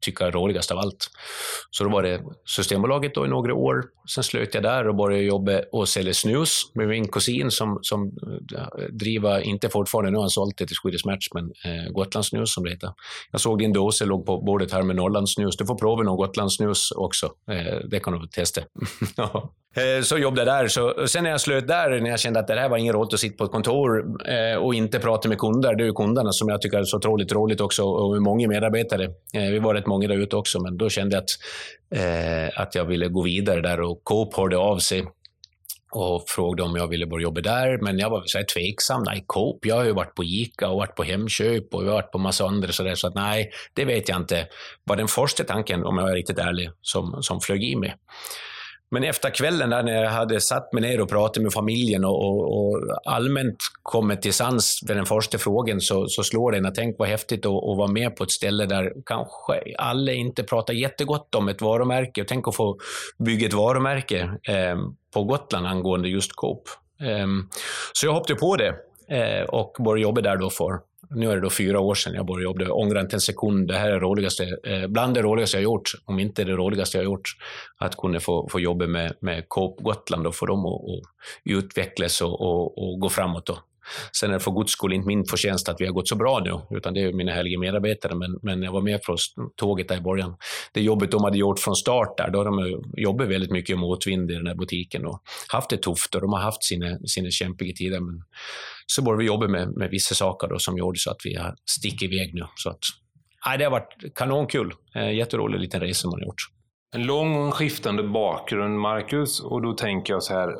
tycker 0.00 0.24
är 0.24 0.32
roligast 0.32 0.70
av 0.70 0.78
allt. 0.78 1.10
Så 1.70 1.84
då 1.84 1.90
var 1.90 2.02
det 2.02 2.22
Systembolaget 2.44 3.14
då 3.14 3.26
i 3.26 3.28
några 3.28 3.54
år. 3.54 3.84
Sen 4.14 4.24
slöt 4.24 4.54
jag 4.54 4.62
där 4.62 4.88
och 4.88 4.96
började 4.96 5.24
jobba 5.24 5.60
och 5.72 5.88
sälja 5.88 6.14
snus 6.14 6.62
med 6.74 6.88
min 6.88 7.08
kusin 7.08 7.50
som, 7.50 7.78
som 7.82 8.06
eh, 8.56 8.84
driver, 8.92 9.40
inte 9.40 9.68
fortfarande, 9.68 10.10
nu 10.10 10.16
har 10.16 10.22
han 10.22 10.30
sålt 10.30 10.56
det 10.58 10.66
till 10.66 10.76
Swedish 10.76 11.06
Match, 11.06 11.28
men 11.34 11.44
eh, 11.44 11.92
Gotlandssnus 11.92 12.54
som 12.54 12.64
det 12.64 12.70
heter. 12.70 12.92
Jag 13.30 13.40
såg 13.40 13.58
din 13.58 13.72
dåse 13.72 14.04
låg 14.04 14.26
på 14.26 14.40
bordet 14.40 14.72
här 14.72 14.82
med 14.82 14.96
Norrlandssnus. 14.96 15.56
Du 15.56 15.66
får 15.66 15.78
prova 15.78 16.02
någon 16.02 16.16
Gotlandssnus 16.16 16.90
också. 16.90 17.26
Eh, 17.50 17.88
det 17.90 18.00
kan 18.00 18.20
du 18.20 18.26
testa. 18.26 18.60
Eh, 19.76 20.02
så 20.02 20.18
jobbade 20.18 20.40
jag 20.40 20.62
där. 20.62 20.68
Så, 20.68 21.06
sen 21.06 21.24
när 21.24 21.30
jag 21.30 21.40
slöt 21.40 21.68
där, 21.68 22.00
när 22.00 22.10
jag 22.10 22.20
kände 22.20 22.40
att 22.40 22.46
det 22.46 22.60
här 22.60 22.68
var 22.68 22.76
ingen 22.76 22.94
roligt 22.94 23.14
att 23.14 23.20
sitta 23.20 23.36
på 23.36 23.44
ett 23.44 23.50
kontor 23.50 24.04
eh, 24.28 24.56
och 24.56 24.74
inte 24.74 24.98
prata 24.98 25.28
med 25.28 25.38
kunder. 25.38 25.74
Det 25.74 25.84
är 25.84 25.86
ju 25.86 25.92
kunderna 25.92 26.32
som 26.32 26.48
jag 26.48 26.62
tycker 26.62 26.78
är 26.78 26.84
så 26.84 26.96
otroligt 26.96 27.32
roligt 27.32 27.60
också 27.60 27.84
och 27.84 28.22
många 28.22 28.48
medarbetare. 28.48 29.04
Eh, 29.04 29.50
vi 29.50 29.58
var 29.58 29.74
rätt 29.74 29.86
många 29.86 30.08
där 30.08 30.16
ute 30.16 30.36
också, 30.36 30.60
men 30.60 30.76
då 30.76 30.88
kände 30.88 31.16
jag 31.16 31.22
att, 31.22 31.30
eh, 31.94 32.60
att 32.62 32.74
jag 32.74 32.84
ville 32.84 33.08
gå 33.08 33.22
vidare 33.22 33.60
där 33.60 33.80
och 33.80 34.04
Coop 34.04 34.36
hörde 34.36 34.56
av 34.56 34.78
sig 34.78 35.04
och 35.92 36.24
frågade 36.28 36.62
om 36.62 36.76
jag 36.76 36.88
ville 36.88 37.06
börja 37.06 37.22
jobba 37.22 37.40
där, 37.40 37.78
men 37.82 37.98
jag 37.98 38.10
var 38.10 38.22
så 38.26 38.38
här 38.38 38.44
tveksam. 38.44 39.02
Nej, 39.02 39.24
Coop, 39.26 39.66
jag 39.66 39.76
har 39.76 39.84
ju 39.84 39.92
varit 39.92 40.14
på 40.14 40.24
ICA 40.24 40.68
och 40.68 40.76
varit 40.76 40.94
på 40.94 41.02
Hemköp 41.02 41.74
och 41.74 41.82
jag 41.82 41.88
har 41.88 41.94
varit 41.94 42.12
på 42.12 42.18
massa 42.18 42.44
andra 42.44 42.72
sådär, 42.72 42.94
så 42.94 43.06
att 43.06 43.14
nej, 43.14 43.50
det 43.74 43.84
vet 43.84 44.08
jag 44.08 44.18
inte. 44.18 44.46
var 44.84 44.96
den 44.96 45.08
första 45.08 45.44
tanken, 45.44 45.84
om 45.84 45.98
jag 45.98 46.10
är 46.10 46.14
riktigt 46.14 46.38
ärlig, 46.38 46.70
som, 46.82 47.22
som 47.22 47.40
flög 47.40 47.64
i 47.64 47.76
mig. 47.76 47.94
Men 48.90 49.04
efter 49.04 49.30
kvällen 49.30 49.70
där 49.70 49.82
när 49.82 50.02
jag 50.02 50.10
hade 50.10 50.40
satt 50.40 50.72
mig 50.72 50.82
ner 50.82 51.00
och 51.00 51.08
pratat 51.08 51.42
med 51.42 51.52
familjen 51.52 52.04
och, 52.04 52.24
och, 52.24 52.58
och 52.58 52.80
allmänt 53.04 53.56
kommit 53.82 54.22
till 54.22 54.34
sans 54.34 54.80
vid 54.88 54.96
den 54.96 55.06
första 55.06 55.38
frågan 55.38 55.80
så, 55.80 56.06
så 56.08 56.22
slår 56.22 56.52
det 56.52 56.58
en 56.58 56.66
att 56.66 56.74
tänk 56.74 56.96
vad 56.98 57.08
häftigt 57.08 57.46
att, 57.46 57.52
att 57.52 57.76
vara 57.78 57.92
med 57.92 58.16
på 58.16 58.24
ett 58.24 58.30
ställe 58.30 58.66
där 58.66 58.92
kanske 59.06 59.74
alla 59.78 60.12
inte 60.12 60.42
pratar 60.42 60.74
jättegott 60.74 61.34
om 61.34 61.48
ett 61.48 61.62
varumärke. 61.62 62.24
Tänk 62.24 62.48
att 62.48 62.56
få 62.56 62.78
bygga 63.18 63.46
ett 63.46 63.54
varumärke 63.54 64.20
eh, 64.48 64.78
på 65.14 65.24
Gotland 65.24 65.66
angående 65.66 66.08
just 66.08 66.32
Coop. 66.32 66.62
Eh, 67.00 67.26
så 67.92 68.06
jag 68.06 68.12
hoppade 68.12 68.34
på 68.34 68.56
det 68.56 68.74
eh, 69.08 69.44
och 69.44 69.76
började 69.84 70.02
jobba 70.02 70.20
där 70.20 70.36
då 70.36 70.50
för 70.50 70.89
nu 71.10 71.30
är 71.30 71.34
det 71.34 71.40
då 71.40 71.50
fyra 71.50 71.80
år 71.80 71.94
sedan 71.94 72.14
jag 72.14 72.26
började 72.26 72.44
jobba. 72.44 72.64
Jag 72.64 72.78
ångrar 72.78 73.00
inte 73.00 73.16
en 73.16 73.20
sekund. 73.20 73.68
Det 73.68 73.78
här 73.78 73.88
är 73.88 73.92
det 73.92 73.98
roligaste, 73.98 74.58
eh, 74.64 74.86
bland 74.86 75.14
det 75.14 75.22
roligaste 75.22 75.56
jag 75.56 75.64
gjort, 75.64 75.92
om 76.04 76.18
inte 76.18 76.44
det 76.44 76.52
roligaste 76.52 76.98
jag 76.98 77.04
gjort. 77.04 77.30
Att 77.78 77.96
kunna 77.96 78.20
få, 78.20 78.48
få 78.48 78.60
jobba 78.60 78.86
med, 78.86 79.14
med 79.20 79.48
Coop 79.48 79.80
Gotland 79.80 80.26
och 80.26 80.34
få 80.34 80.46
dem 80.46 80.66
att, 80.66 81.02
utvecklas 81.44 82.20
och, 82.20 82.40
och, 82.40 82.78
och 82.78 83.00
gå 83.00 83.08
framåt. 83.08 83.46
Då. 83.46 83.58
Sen 84.12 84.30
är 84.30 84.34
det 84.34 84.40
för 84.40 84.50
guds 84.50 84.72
skull 84.72 84.92
inte 84.92 85.06
min 85.06 85.24
förtjänst 85.24 85.68
att 85.68 85.80
vi 85.80 85.86
har 85.86 85.92
gått 85.92 86.08
så 86.08 86.16
bra 86.16 86.40
nu, 86.44 86.76
utan 86.76 86.94
det 86.94 87.00
är 87.00 87.12
mina 87.12 87.32
härliga 87.32 87.58
medarbetare. 87.58 88.14
Men, 88.14 88.38
men 88.42 88.62
jag 88.62 88.72
var 88.72 88.80
med 88.80 89.02
på 89.02 89.16
tåget 89.56 89.88
där 89.88 89.96
i 89.96 90.00
början. 90.00 90.36
Det 90.72 90.82
jobbet 90.82 91.10
de 91.10 91.24
hade 91.24 91.38
gjort 91.38 91.58
från 91.58 91.76
start 91.76 92.18
där, 92.18 92.30
då 92.30 92.38
har 92.38 92.44
de 92.44 92.82
jobbat 92.96 93.28
väldigt 93.28 93.50
mycket 93.50 93.78
motvind 93.78 94.30
i 94.30 94.34
den 94.34 94.46
här 94.46 94.54
butiken 94.54 95.06
och 95.06 95.22
haft 95.48 95.70
det 95.70 95.76
tufft 95.76 96.14
och 96.14 96.20
de 96.20 96.32
har 96.32 96.40
haft 96.40 96.64
sina, 96.64 96.98
sina 97.06 97.30
kämpiga 97.30 97.72
tider. 97.74 98.00
Men 98.00 98.22
så 98.86 99.02
började 99.02 99.20
vi 99.20 99.26
jobba 99.26 99.48
med, 99.48 99.76
med 99.76 99.90
vissa 99.90 100.14
saker 100.14 100.48
då, 100.48 100.58
som 100.58 100.78
gjorde 100.78 100.98
så 100.98 101.10
att 101.10 101.20
vi 101.24 101.34
har 101.34 101.54
stickit 101.64 102.12
iväg 102.12 102.34
nu. 102.34 102.44
Så 102.56 102.70
att, 102.70 102.78
nej, 103.46 103.58
det 103.58 103.64
har 103.64 103.70
varit 103.70 104.14
kanonkul. 104.14 104.72
Eh, 104.94 105.12
jätterolig 105.12 105.60
liten 105.60 105.80
resa 105.80 106.08
man 106.08 106.20
har 106.20 106.26
gjort. 106.26 106.42
En 106.94 107.02
lång 107.02 107.48
och 107.48 107.54
skiftande 107.54 108.02
bakgrund, 108.02 108.78
Marcus. 108.78 109.40
Och 109.40 109.62
då 109.62 109.72
tänker 109.72 110.12
jag 110.12 110.22
så 110.22 110.34
här, 110.34 110.56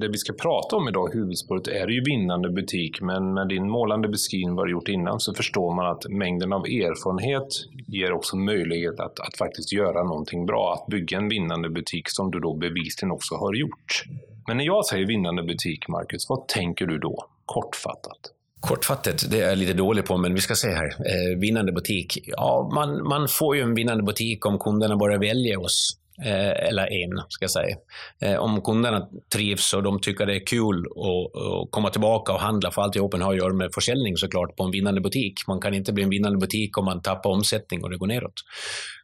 det 0.00 0.08
vi 0.08 0.18
ska 0.18 0.32
prata 0.32 0.76
om 0.76 0.88
idag, 0.88 1.14
huvudspåret, 1.14 1.68
är 1.68 1.88
ju 1.88 2.02
vinnande 2.04 2.50
butik. 2.50 3.00
Men 3.00 3.34
med 3.34 3.48
din 3.48 3.70
målande 3.70 4.08
beskrivning 4.08 4.54
vad 4.54 4.66
du 4.66 4.70
gjort 4.70 4.88
innan 4.88 5.20
så 5.20 5.34
förstår 5.34 5.74
man 5.74 5.86
att 5.86 6.08
mängden 6.08 6.52
av 6.52 6.64
erfarenhet 6.64 7.48
ger 7.86 8.12
också 8.12 8.36
möjlighet 8.36 9.00
att, 9.00 9.20
att 9.20 9.36
faktiskt 9.38 9.72
göra 9.72 10.04
någonting 10.04 10.46
bra. 10.46 10.74
Att 10.74 10.86
bygga 10.86 11.18
en 11.18 11.28
vinnande 11.28 11.70
butik 11.70 12.04
som 12.08 12.30
du 12.30 12.40
då 12.40 12.54
bevisligen 12.54 13.10
också 13.10 13.34
har 13.34 13.54
gjort. 13.54 14.04
Men 14.46 14.56
när 14.56 14.64
jag 14.64 14.86
säger 14.86 15.06
vinnande 15.06 15.42
butik, 15.42 15.88
Marcus, 15.88 16.26
vad 16.28 16.48
tänker 16.48 16.86
du 16.86 16.98
då? 16.98 17.24
Kortfattat. 17.44 18.20
Kortfattat, 18.60 19.30
det 19.30 19.40
är 19.40 19.48
jag 19.48 19.58
lite 19.58 19.72
dålig 19.72 20.04
på, 20.04 20.16
men 20.16 20.34
vi 20.34 20.40
ska 20.40 20.54
se 20.54 20.68
här. 20.68 20.86
Eh, 20.86 21.38
vinnande 21.38 21.72
butik. 21.72 22.18
Ja, 22.26 22.70
man, 22.74 23.08
man 23.08 23.28
får 23.28 23.56
ju 23.56 23.62
en 23.62 23.74
vinnande 23.74 24.02
butik 24.02 24.46
om 24.46 24.58
kunderna 24.58 24.96
börjar 24.96 25.18
välja 25.18 25.60
oss. 25.60 25.99
Eh, 26.24 26.68
eller 26.68 26.92
en, 26.92 27.22
ska 27.28 27.44
jag 27.44 27.50
säga. 27.50 27.76
Eh, 28.22 28.38
om 28.38 28.62
kunderna 28.62 29.08
trivs 29.34 29.74
och 29.74 29.82
de 29.82 30.00
tycker 30.00 30.26
det 30.26 30.34
är 30.34 30.46
kul 30.46 30.86
att 30.86 31.70
komma 31.70 31.90
tillbaka 31.90 32.32
och 32.32 32.40
handla, 32.40 32.70
för 32.70 32.82
alltihopen 32.82 33.22
har 33.22 33.32
att 33.32 33.38
göra 33.38 33.52
med 33.52 33.70
försäljning 33.74 34.16
såklart 34.16 34.56
på 34.56 34.64
en 34.64 34.70
vinnande 34.70 35.00
butik. 35.00 35.34
Man 35.48 35.60
kan 35.60 35.74
inte 35.74 35.92
bli 35.92 36.02
en 36.02 36.10
vinnande 36.10 36.38
butik 36.38 36.78
om 36.78 36.84
man 36.84 37.02
tappar 37.02 37.30
omsättning 37.30 37.84
och 37.84 37.90
det 37.90 37.96
går 37.96 38.06
neråt. 38.06 38.34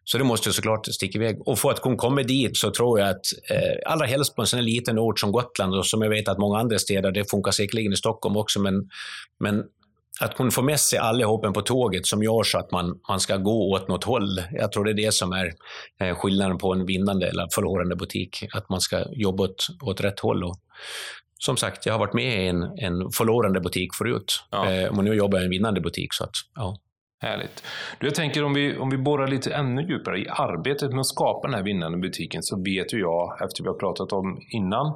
Så 0.04 0.18
det 0.18 0.24
måste 0.24 0.52
såklart 0.52 0.86
sticka 0.86 1.18
iväg. 1.18 1.48
Och 1.48 1.58
för 1.58 1.70
att 1.70 1.82
kunna 1.82 1.96
komma 1.96 2.22
dit 2.22 2.56
så 2.56 2.70
tror 2.70 3.00
jag 3.00 3.08
att, 3.08 3.26
eh, 3.50 3.92
allra 3.92 4.06
helst 4.06 4.36
på 4.36 4.42
en 4.42 4.46
sån 4.46 4.58
här 4.58 4.64
liten 4.64 4.98
ort 4.98 5.20
som 5.20 5.32
Gotland, 5.32 5.74
och 5.74 5.86
som 5.86 6.02
jag 6.02 6.10
vet 6.10 6.28
att 6.28 6.38
många 6.38 6.58
andra 6.58 6.78
städer, 6.78 7.12
det 7.12 7.30
funkar 7.30 7.50
säkerligen 7.50 7.92
i 7.92 7.96
Stockholm 7.96 8.36
också, 8.36 8.60
men, 8.60 8.74
men 9.40 9.64
att 10.20 10.34
kunna 10.36 10.50
få 10.50 10.62
med 10.62 10.80
sig 10.80 10.98
allihopen 10.98 11.52
på 11.52 11.62
tåget 11.62 12.06
som 12.06 12.22
gör 12.22 12.42
så 12.42 12.58
att 12.58 12.70
man, 12.70 13.00
man 13.08 13.20
ska 13.20 13.36
gå 13.36 13.72
åt 13.72 13.88
något 13.88 14.04
håll. 14.04 14.42
Jag 14.52 14.72
tror 14.72 14.84
det 14.84 14.90
är 14.90 15.06
det 15.06 15.14
som 15.14 15.32
är 15.32 15.52
eh, 16.00 16.16
skillnaden 16.16 16.58
på 16.58 16.72
en 16.72 16.86
vinnande 16.86 17.28
eller 17.28 17.48
förlorande 17.54 17.96
butik. 17.96 18.44
Att 18.52 18.68
man 18.68 18.80
ska 18.80 19.04
jobba 19.12 19.44
åt, 19.44 19.66
åt 19.82 20.00
rätt 20.00 20.20
håll. 20.20 20.44
Och, 20.44 20.56
som 21.38 21.56
sagt, 21.56 21.86
jag 21.86 21.94
har 21.94 21.98
varit 21.98 22.14
med 22.14 22.44
i 22.44 22.46
en, 22.46 22.62
en 22.62 23.10
förlorande 23.10 23.60
butik 23.60 23.94
förut. 23.94 24.44
Ja. 24.50 24.72
Eh, 24.72 24.98
och 24.98 25.04
nu 25.04 25.14
jobbar 25.14 25.38
jag 25.38 25.42
i 25.42 25.46
en 25.46 25.50
vinnande 25.50 25.80
butik. 25.80 26.14
Så 26.14 26.24
att, 26.24 26.34
ja. 26.54 26.78
Härligt. 27.22 27.64
Du, 28.00 28.06
jag 28.06 28.14
tänker 28.14 28.44
om 28.44 28.54
vi, 28.54 28.76
om 28.76 28.90
vi 28.90 28.98
borrar 28.98 29.28
lite 29.28 29.54
ännu 29.54 29.82
djupare 29.82 30.18
i 30.18 30.28
arbetet 30.28 30.90
med 30.90 31.00
att 31.00 31.06
skapa 31.06 31.48
den 31.48 31.54
här 31.54 31.62
vinnande 31.62 31.98
butiken 31.98 32.42
så 32.42 32.62
vet 32.62 32.92
ju 32.92 32.98
jag, 32.98 33.42
efter 33.44 33.62
vi 33.62 33.68
har 33.68 33.78
pratat 33.78 34.12
om 34.12 34.40
innan, 34.50 34.86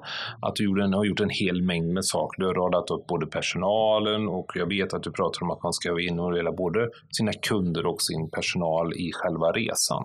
att 0.42 0.56
du 0.56 0.64
gjorde 0.64 0.84
en, 0.84 0.92
har 0.92 1.04
gjort 1.04 1.20
en 1.20 1.30
hel 1.30 1.62
mängd 1.62 1.92
med 1.92 2.04
saker. 2.04 2.40
Du 2.42 2.46
har 2.46 2.54
radat 2.54 2.90
upp 2.90 3.06
både 3.06 3.26
personalen 3.26 4.28
och 4.28 4.52
jag 4.54 4.68
vet 4.68 4.94
att 4.94 5.02
du 5.02 5.12
pratar 5.12 5.42
om 5.42 5.50
att 5.50 5.62
man 5.62 5.72
ska 5.72 6.00
involvera 6.00 6.52
både 6.52 6.88
sina 7.10 7.32
kunder 7.32 7.86
och 7.86 8.02
sin 8.02 8.30
personal 8.30 8.92
i 8.92 9.10
själva 9.12 9.52
resan. 9.52 10.04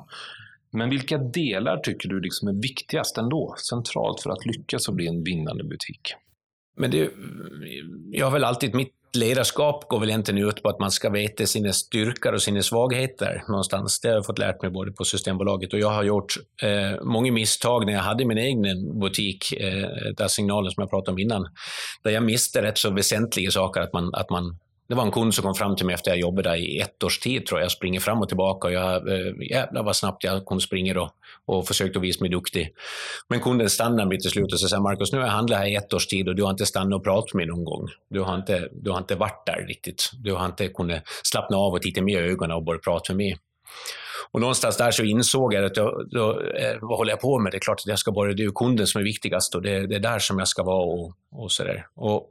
Men 0.72 0.89
vilka 0.89 1.18
delar 1.18 1.78
tycker 1.78 2.10
du 2.10 2.22
liksom 2.22 2.48
är 2.48 2.62
viktigast 2.62 3.18
ändå, 3.18 3.56
centralt 3.70 4.22
för 4.22 4.30
att 4.30 4.46
lyckas 4.46 4.88
och 4.88 4.96
bli 4.96 5.08
en 5.08 5.24
vinnande 5.24 5.63
butik? 5.63 6.13
Men 6.78 6.92
det, 6.92 7.10
jag 8.12 8.25
har 8.25 8.32
väl 8.32 8.44
alltid 8.44 8.75
mitt 8.75 8.94
ledarskap 9.15 9.88
går 9.88 10.00
väl 10.00 10.10
egentligen 10.10 10.48
ut 10.48 10.63
på 10.63 10.69
att 10.69 10.79
man 10.79 10.91
ska 10.91 11.10
veta 11.10 11.45
sina 11.45 11.74
styrkor 11.74 12.34
och 12.34 12.41
sina 12.41 12.62
svagheter 12.62 13.43
någonstans. 13.48 14.00
Det 14.00 14.07
har 14.07 14.15
jag 14.15 14.25
fått 14.25 14.39
lärt 14.39 14.62
mig 14.62 14.72
både 14.72 14.91
på 14.91 15.03
Systembolaget 15.03 15.74
och 15.74 15.79
jag 15.79 15.89
har 15.89 16.03
gjort 16.03 16.34
eh, 16.62 17.03
många 17.03 17.31
misstag 17.31 17.86
när 17.86 17.93
jag 17.93 18.01
hade 18.01 18.25
min 18.25 18.38
egen 18.38 19.00
butik, 19.00 19.53
eh, 19.53 19.89
där 20.17 20.27
signalen 20.27 20.72
som 20.72 20.81
jag 20.81 20.89
pratade 20.89 21.12
om 21.12 21.19
innan, 21.19 21.48
där 22.03 22.12
jag 22.12 22.24
miste 22.24 22.62
rätt 22.62 22.77
så 22.77 22.89
väsentliga 22.89 23.51
saker. 23.51 23.81
Att 23.81 23.93
man, 23.93 24.13
att 24.13 24.29
man 24.29 24.57
det 24.88 24.96
var 24.96 25.04
en 25.04 25.12
kund 25.12 25.34
som 25.34 25.44
kom 25.44 25.56
fram 25.56 25.75
till 25.75 25.86
mig 25.86 25.96
efter 25.96 26.12
att 26.12 26.18
jag 26.18 26.22
jobbade 26.22 26.50
där 26.50 26.56
i 26.56 26.80
ett 26.80 27.04
års 27.04 27.20
tid, 27.20 27.46
tror 27.46 27.60
jag. 27.60 27.65
Jag 27.65 27.72
springer 27.72 28.00
fram 28.00 28.22
och 28.22 28.27
tillbaka 28.27 28.68
och 28.68 28.74
jag, 28.74 29.08
eh, 29.08 29.34
jävlar 29.51 29.84
vad 29.84 29.96
snabbt 29.96 30.24
jag 30.24 30.46
kunde 30.46 30.63
springa 30.63 30.94
då 30.94 31.12
och 31.46 31.68
försökte 31.68 32.00
visa 32.00 32.22
mig 32.22 32.30
duktig. 32.30 32.74
Men 33.27 33.39
kunden 33.39 33.70
stannade 33.70 34.10
mig 34.10 34.20
till 34.20 34.30
slut 34.30 34.54
och 34.54 34.60
sa 34.60 34.80
Marcus, 34.80 35.12
nu 35.12 35.18
har 35.18 35.25
jag 35.25 35.32
handlat 35.32 35.60
här 35.60 35.68
i 35.68 35.75
ett 35.75 35.94
års 35.94 36.08
tid 36.08 36.27
och 36.27 36.36
du 36.36 36.44
har 36.44 36.50
inte 36.50 36.65
stannat 36.65 36.98
och 36.98 37.04
pratat 37.04 37.34
med 37.34 37.48
mig 37.48 37.56
någon 37.56 37.65
gång. 37.65 37.88
Du 38.10 38.22
har 38.22 38.36
inte, 38.36 38.70
du 38.72 38.92
har 38.92 38.98
inte 38.98 39.15
varit 39.15 39.46
där 39.46 39.65
riktigt. 39.68 40.12
Du 40.24 40.34
har 40.34 40.46
inte 40.46 40.68
kunnat 40.68 41.01
slappna 41.24 41.58
av 41.58 41.74
och 41.74 41.82
titta 41.82 42.01
mig 42.01 42.13
i 42.13 42.18
ögonen 42.18 42.58
och 42.58 42.63
börja 42.63 42.80
prata 42.80 43.13
med 43.13 43.18
mig. 43.18 43.38
Och 44.31 44.41
någonstans 44.41 44.77
där 44.77 44.91
så 44.91 45.03
insåg 45.03 45.53
jag 45.53 45.65
att 45.65 45.77
jag, 45.77 46.07
då, 46.12 46.41
eh, 46.41 46.77
vad 46.81 46.98
håller 46.98 47.12
jag 47.12 47.19
på 47.19 47.39
med? 47.39 47.51
Det 47.51 47.57
är 47.57 47.60
klart 47.60 47.79
att 47.79 47.88
jag 47.88 48.00
ska 48.00 48.12
bara, 48.12 48.34
det 48.34 48.43
är 48.43 48.51
kunden 48.51 48.88
som 48.88 49.01
är 49.01 49.05
viktigast 49.05 49.55
och 49.55 49.62
det, 49.62 49.88
det 49.88 49.95
är 49.95 50.00
där 50.00 50.19
som 50.19 50.39
jag 50.39 50.48
ska 50.48 50.63
vara 50.63 50.86
och, 50.86 51.13
och 51.31 51.51
sådär. 51.51 51.86
Och 51.95 52.29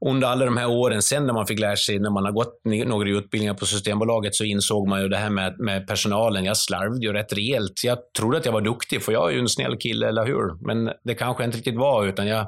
under 0.00 0.28
alla 0.28 0.44
de 0.44 0.56
här 0.56 0.70
åren 0.70 1.02
sen 1.02 1.26
när 1.26 1.34
man 1.34 1.46
fick 1.46 1.58
lära 1.58 1.76
sig, 1.76 1.98
när 1.98 2.10
man 2.10 2.24
har 2.24 2.32
gått 2.32 2.60
några 2.64 3.08
utbildningar 3.08 3.54
på 3.54 3.66
Systembolaget, 3.66 4.34
så 4.34 4.44
insåg 4.44 4.88
man 4.88 5.02
ju 5.02 5.08
det 5.08 5.16
här 5.16 5.30
med, 5.30 5.58
med 5.58 5.86
personalen. 5.86 6.44
Jag 6.44 6.56
slarvade 6.56 7.06
ju 7.06 7.12
rätt 7.12 7.32
rejält. 7.32 7.84
Jag 7.84 7.98
trodde 8.18 8.38
att 8.38 8.44
jag 8.44 8.52
var 8.52 8.60
duktig, 8.60 9.02
för 9.02 9.12
jag 9.12 9.28
är 9.28 9.32
ju 9.34 9.40
en 9.40 9.48
snäll 9.48 9.76
kille, 9.76 10.08
eller 10.08 10.26
hur? 10.26 10.66
Men 10.66 10.92
det 11.04 11.14
kanske 11.14 11.44
inte 11.44 11.56
riktigt 11.56 11.76
var, 11.78 12.06
utan 12.06 12.26
jag 12.26 12.46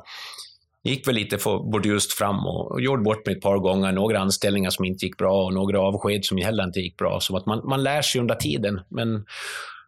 gick 0.85 1.09
väl 1.09 1.15
lite 1.15 1.39
för 1.39 1.71
burdust 1.73 2.13
fram 2.13 2.47
och, 2.47 2.73
och 2.73 2.81
gjorde 2.81 3.03
bort 3.03 3.27
mig 3.27 3.35
ett 3.37 3.43
par 3.43 3.59
gånger. 3.59 3.93
Några 3.93 4.19
anställningar 4.19 4.71
som 4.71 4.85
inte 4.85 5.07
gick 5.07 5.17
bra 5.17 5.45
och 5.45 5.55
några 5.55 5.81
avsked 5.81 6.25
som 6.25 6.39
heller 6.39 6.65
inte 6.65 6.81
gick 6.81 6.97
bra. 6.97 7.21
Så 7.21 7.37
att 7.37 7.47
man, 7.47 7.69
man 7.69 7.83
lär 7.83 8.03
sig 8.03 8.21
under 8.21 8.35
tiden. 8.35 8.81
Men 8.89 9.25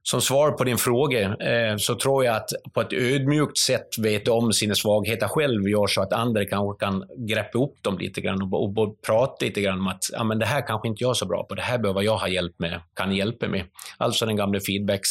som 0.02 0.20
svar 0.20 0.50
på 0.50 0.64
din 0.64 0.78
fråga 0.78 1.20
eh, 1.36 1.76
så 1.76 1.94
tror 1.94 2.24
jag 2.24 2.36
att 2.36 2.48
på 2.74 2.80
ett 2.80 2.92
ödmjukt 2.92 3.58
sätt 3.58 3.88
veta 3.98 4.32
om 4.32 4.52
sina 4.52 4.74
svagheter 4.74 5.28
själv 5.28 5.68
gör 5.68 5.86
så 5.86 6.02
att 6.02 6.12
andra 6.12 6.44
kanske 6.44 6.86
kan 6.86 7.04
greppa 7.28 7.58
upp 7.58 7.82
dem 7.82 7.98
lite 7.98 8.20
grann 8.20 8.42
och, 8.42 8.64
och, 8.64 8.78
och 8.78 9.02
prata 9.06 9.44
lite 9.44 9.60
grann 9.60 9.80
om 9.80 9.86
att 9.86 10.04
ja, 10.12 10.24
men 10.24 10.38
det 10.38 10.46
här 10.46 10.66
kanske 10.66 10.88
inte 10.88 11.04
jag 11.04 11.10
är 11.10 11.14
så 11.14 11.26
bra 11.26 11.44
på, 11.44 11.54
det 11.54 11.62
här 11.62 11.78
behöver 11.78 12.02
jag 12.02 12.16
ha 12.16 12.28
hjälp 12.28 12.58
med, 12.58 12.80
kan 12.94 13.16
hjälpa 13.16 13.48
mig. 13.48 13.64
Alltså 13.98 14.26
den 14.26 14.36
gamla 14.36 14.60
feedbacks 14.60 15.08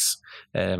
eh, 0.54 0.78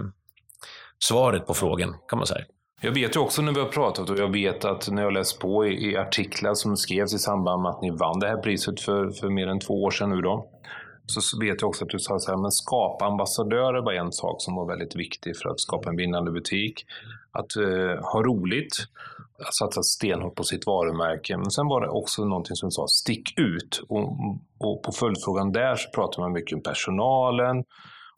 svaret 1.05 1.47
på 1.47 1.55
frågan 1.55 1.95
kan 2.09 2.19
man 2.19 2.27
säga. 2.27 2.45
Jag 2.83 2.93
vet 2.93 3.17
ju 3.17 3.21
också 3.21 3.43
när 3.43 3.53
vi 3.53 3.61
har 3.61 3.69
pratat 3.69 4.11
och 4.11 4.19
jag 4.19 4.33
vet 4.33 4.65
att 4.65 4.89
när 4.89 5.03
jag 5.03 5.13
läst 5.13 5.39
på 5.39 5.67
i, 5.67 5.91
i 5.91 5.97
artiklar 5.97 6.55
som 6.55 6.77
skrevs 6.77 7.15
i 7.15 7.19
samband 7.19 7.63
med 7.63 7.71
att 7.71 7.83
ni 7.83 7.91
vann 7.91 8.21
det 8.21 8.29
här 8.29 8.37
priset 8.37 8.81
för, 8.81 9.11
för 9.11 9.29
mer 9.29 9.47
än 9.47 9.61
två 9.61 9.83
år 9.83 9.91
sedan 9.91 10.11
nu 10.11 10.21
då. 10.21 10.51
Så 11.07 11.41
vet 11.41 11.61
jag 11.61 11.69
också 11.69 11.85
att 11.85 11.91
du 11.91 11.99
sa 11.99 12.19
så 12.19 12.31
här, 12.31 12.39
men 12.39 12.51
skapa 12.51 13.05
ambassadörer 13.05 13.83
var 13.83 13.93
en 13.93 14.13
sak 14.13 14.43
som 14.43 14.55
var 14.55 14.67
väldigt 14.67 14.97
viktig 14.97 15.37
för 15.37 15.49
att 15.49 15.61
skapa 15.61 15.89
en 15.91 15.97
vinnande 15.97 16.31
butik. 16.31 16.85
Att 17.33 17.57
eh, 17.57 18.13
ha 18.13 18.23
roligt, 18.23 18.75
att 19.47 19.55
satsa 19.55 19.83
stenhårt 19.83 20.35
på 20.35 20.45
sitt 20.45 20.67
varumärke. 20.67 21.37
Men 21.37 21.51
sen 21.51 21.67
var 21.67 21.81
det 21.81 21.89
också 21.89 22.25
någonting 22.25 22.57
som 22.57 22.69
du 22.69 22.71
sa, 22.71 22.87
stick 22.87 23.39
ut. 23.39 23.83
Och, 23.89 24.03
och 24.59 24.83
på 24.83 24.93
följdfrågan 24.93 25.53
där 25.53 25.77
så 25.77 25.91
pratar 25.91 26.23
man 26.23 26.33
mycket 26.33 26.57
om 26.57 26.63
personalen, 26.63 27.65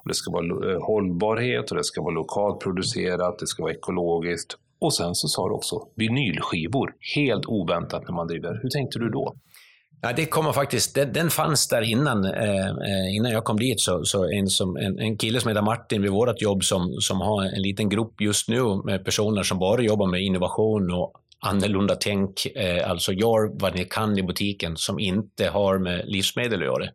det 0.04 0.14
ska 0.14 0.30
vara 0.30 0.72
eh, 0.72 0.80
hållbarhet 0.82 1.70
och 1.70 1.76
det 1.76 1.84
ska 1.84 2.02
vara 2.02 2.14
lokalt 2.14 2.60
producerat, 2.60 3.38
det 3.38 3.46
ska 3.46 3.62
vara 3.62 3.72
ekologiskt. 3.72 4.56
Och 4.80 4.94
sen 4.94 5.14
så 5.14 5.28
sa 5.28 5.48
du 5.48 5.54
också 5.54 5.76
vinylskivor, 5.96 6.94
helt 7.14 7.46
oväntat 7.46 8.02
när 8.08 8.14
man 8.14 8.26
driver. 8.26 8.60
Hur 8.62 8.70
tänkte 8.70 8.98
du 8.98 9.08
då? 9.08 9.34
Ja, 10.04 10.12
det 10.12 10.26
kommer 10.26 10.52
faktiskt, 10.52 10.94
den, 10.94 11.12
den 11.12 11.30
fanns 11.30 11.68
där 11.68 11.82
innan, 11.82 12.24
eh, 12.24 12.66
eh, 12.66 13.16
innan 13.16 13.32
jag 13.32 13.44
kom 13.44 13.56
dit. 13.56 13.80
Så, 13.80 14.04
så 14.04 14.30
en, 14.30 14.46
som, 14.46 14.76
en, 14.76 14.98
en 14.98 15.18
kille 15.18 15.40
som 15.40 15.48
heter 15.48 15.62
Martin 15.62 16.02
vid 16.02 16.10
vårt 16.10 16.42
jobb 16.42 16.64
som, 16.64 16.92
som 17.00 17.20
har 17.20 17.42
en 17.44 17.62
liten 17.62 17.88
grupp 17.88 18.20
just 18.20 18.48
nu 18.48 18.60
med 18.84 19.04
personer 19.04 19.42
som 19.42 19.58
bara 19.58 19.82
jobbar 19.82 20.06
med 20.06 20.22
innovation 20.22 20.92
och 20.92 21.12
annorlunda 21.46 21.94
tänk, 21.94 22.46
eh, 22.46 22.90
alltså 22.90 23.12
gör 23.12 23.60
vad 23.60 23.74
ni 23.74 23.84
kan 23.84 24.18
i 24.18 24.22
butiken 24.22 24.76
som 24.76 24.98
inte 24.98 25.46
har 25.46 25.78
med 25.78 26.04
livsmedel 26.06 26.60
att 26.60 26.66
göra. 26.66 26.88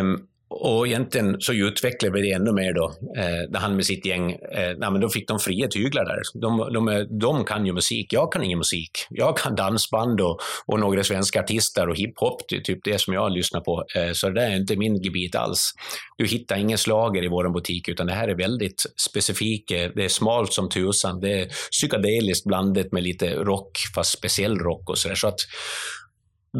Um, 0.00 0.26
och 0.60 0.86
egentligen 0.86 1.40
så 1.40 1.52
utvecklade 1.52 2.14
vi 2.14 2.28
det 2.28 2.32
ännu 2.32 2.52
mer 2.52 2.72
då, 2.72 2.84
eh, 3.16 3.50
när 3.50 3.58
han 3.60 3.76
med 3.76 3.86
sitt 3.86 4.06
gäng, 4.06 4.32
eh, 4.32 4.76
nej, 4.78 4.90
men 4.90 5.00
då 5.00 5.08
fick 5.08 5.28
de 5.28 5.38
fria 5.38 5.68
tyglar 5.68 6.04
där. 6.04 6.22
De, 6.34 6.72
de, 6.72 7.06
de 7.20 7.44
kan 7.44 7.66
ju 7.66 7.72
musik, 7.72 8.12
jag 8.12 8.32
kan 8.32 8.42
ingen 8.42 8.58
musik. 8.58 8.90
Jag 9.10 9.36
kan 9.36 9.54
dansband 9.54 10.20
och, 10.20 10.40
och 10.66 10.80
några 10.80 11.04
svenska 11.04 11.40
artister 11.40 11.88
och 11.88 11.96
hiphop, 11.96 12.48
typ 12.48 12.84
det 12.84 13.00
som 13.00 13.14
jag 13.14 13.32
lyssnar 13.32 13.60
på. 13.60 13.84
Eh, 13.96 14.12
så 14.12 14.28
det 14.28 14.40
där 14.40 14.50
är 14.50 14.56
inte 14.56 14.76
min 14.76 15.02
gebit 15.02 15.34
alls. 15.34 15.72
Du 16.16 16.26
hittar 16.26 16.56
ingen 16.56 16.78
slager 16.78 17.24
i 17.24 17.28
vår 17.28 17.48
butik, 17.48 17.88
utan 17.88 18.06
det 18.06 18.12
här 18.12 18.28
är 18.28 18.34
väldigt 18.34 18.82
specifikt. 19.06 19.70
Eh, 19.70 19.86
det 19.94 20.04
är 20.04 20.08
smalt 20.08 20.52
som 20.52 20.68
tusan, 20.68 21.20
det 21.20 21.40
är 21.40 21.48
psykedeliskt 21.70 22.46
blandat 22.46 22.92
med 22.92 23.02
lite 23.02 23.34
rock, 23.34 23.78
fast 23.94 24.18
speciell 24.18 24.58
rock 24.58 24.90
och 24.90 24.98
sådär. 24.98 25.14
Så 25.14 25.28
att 25.28 25.40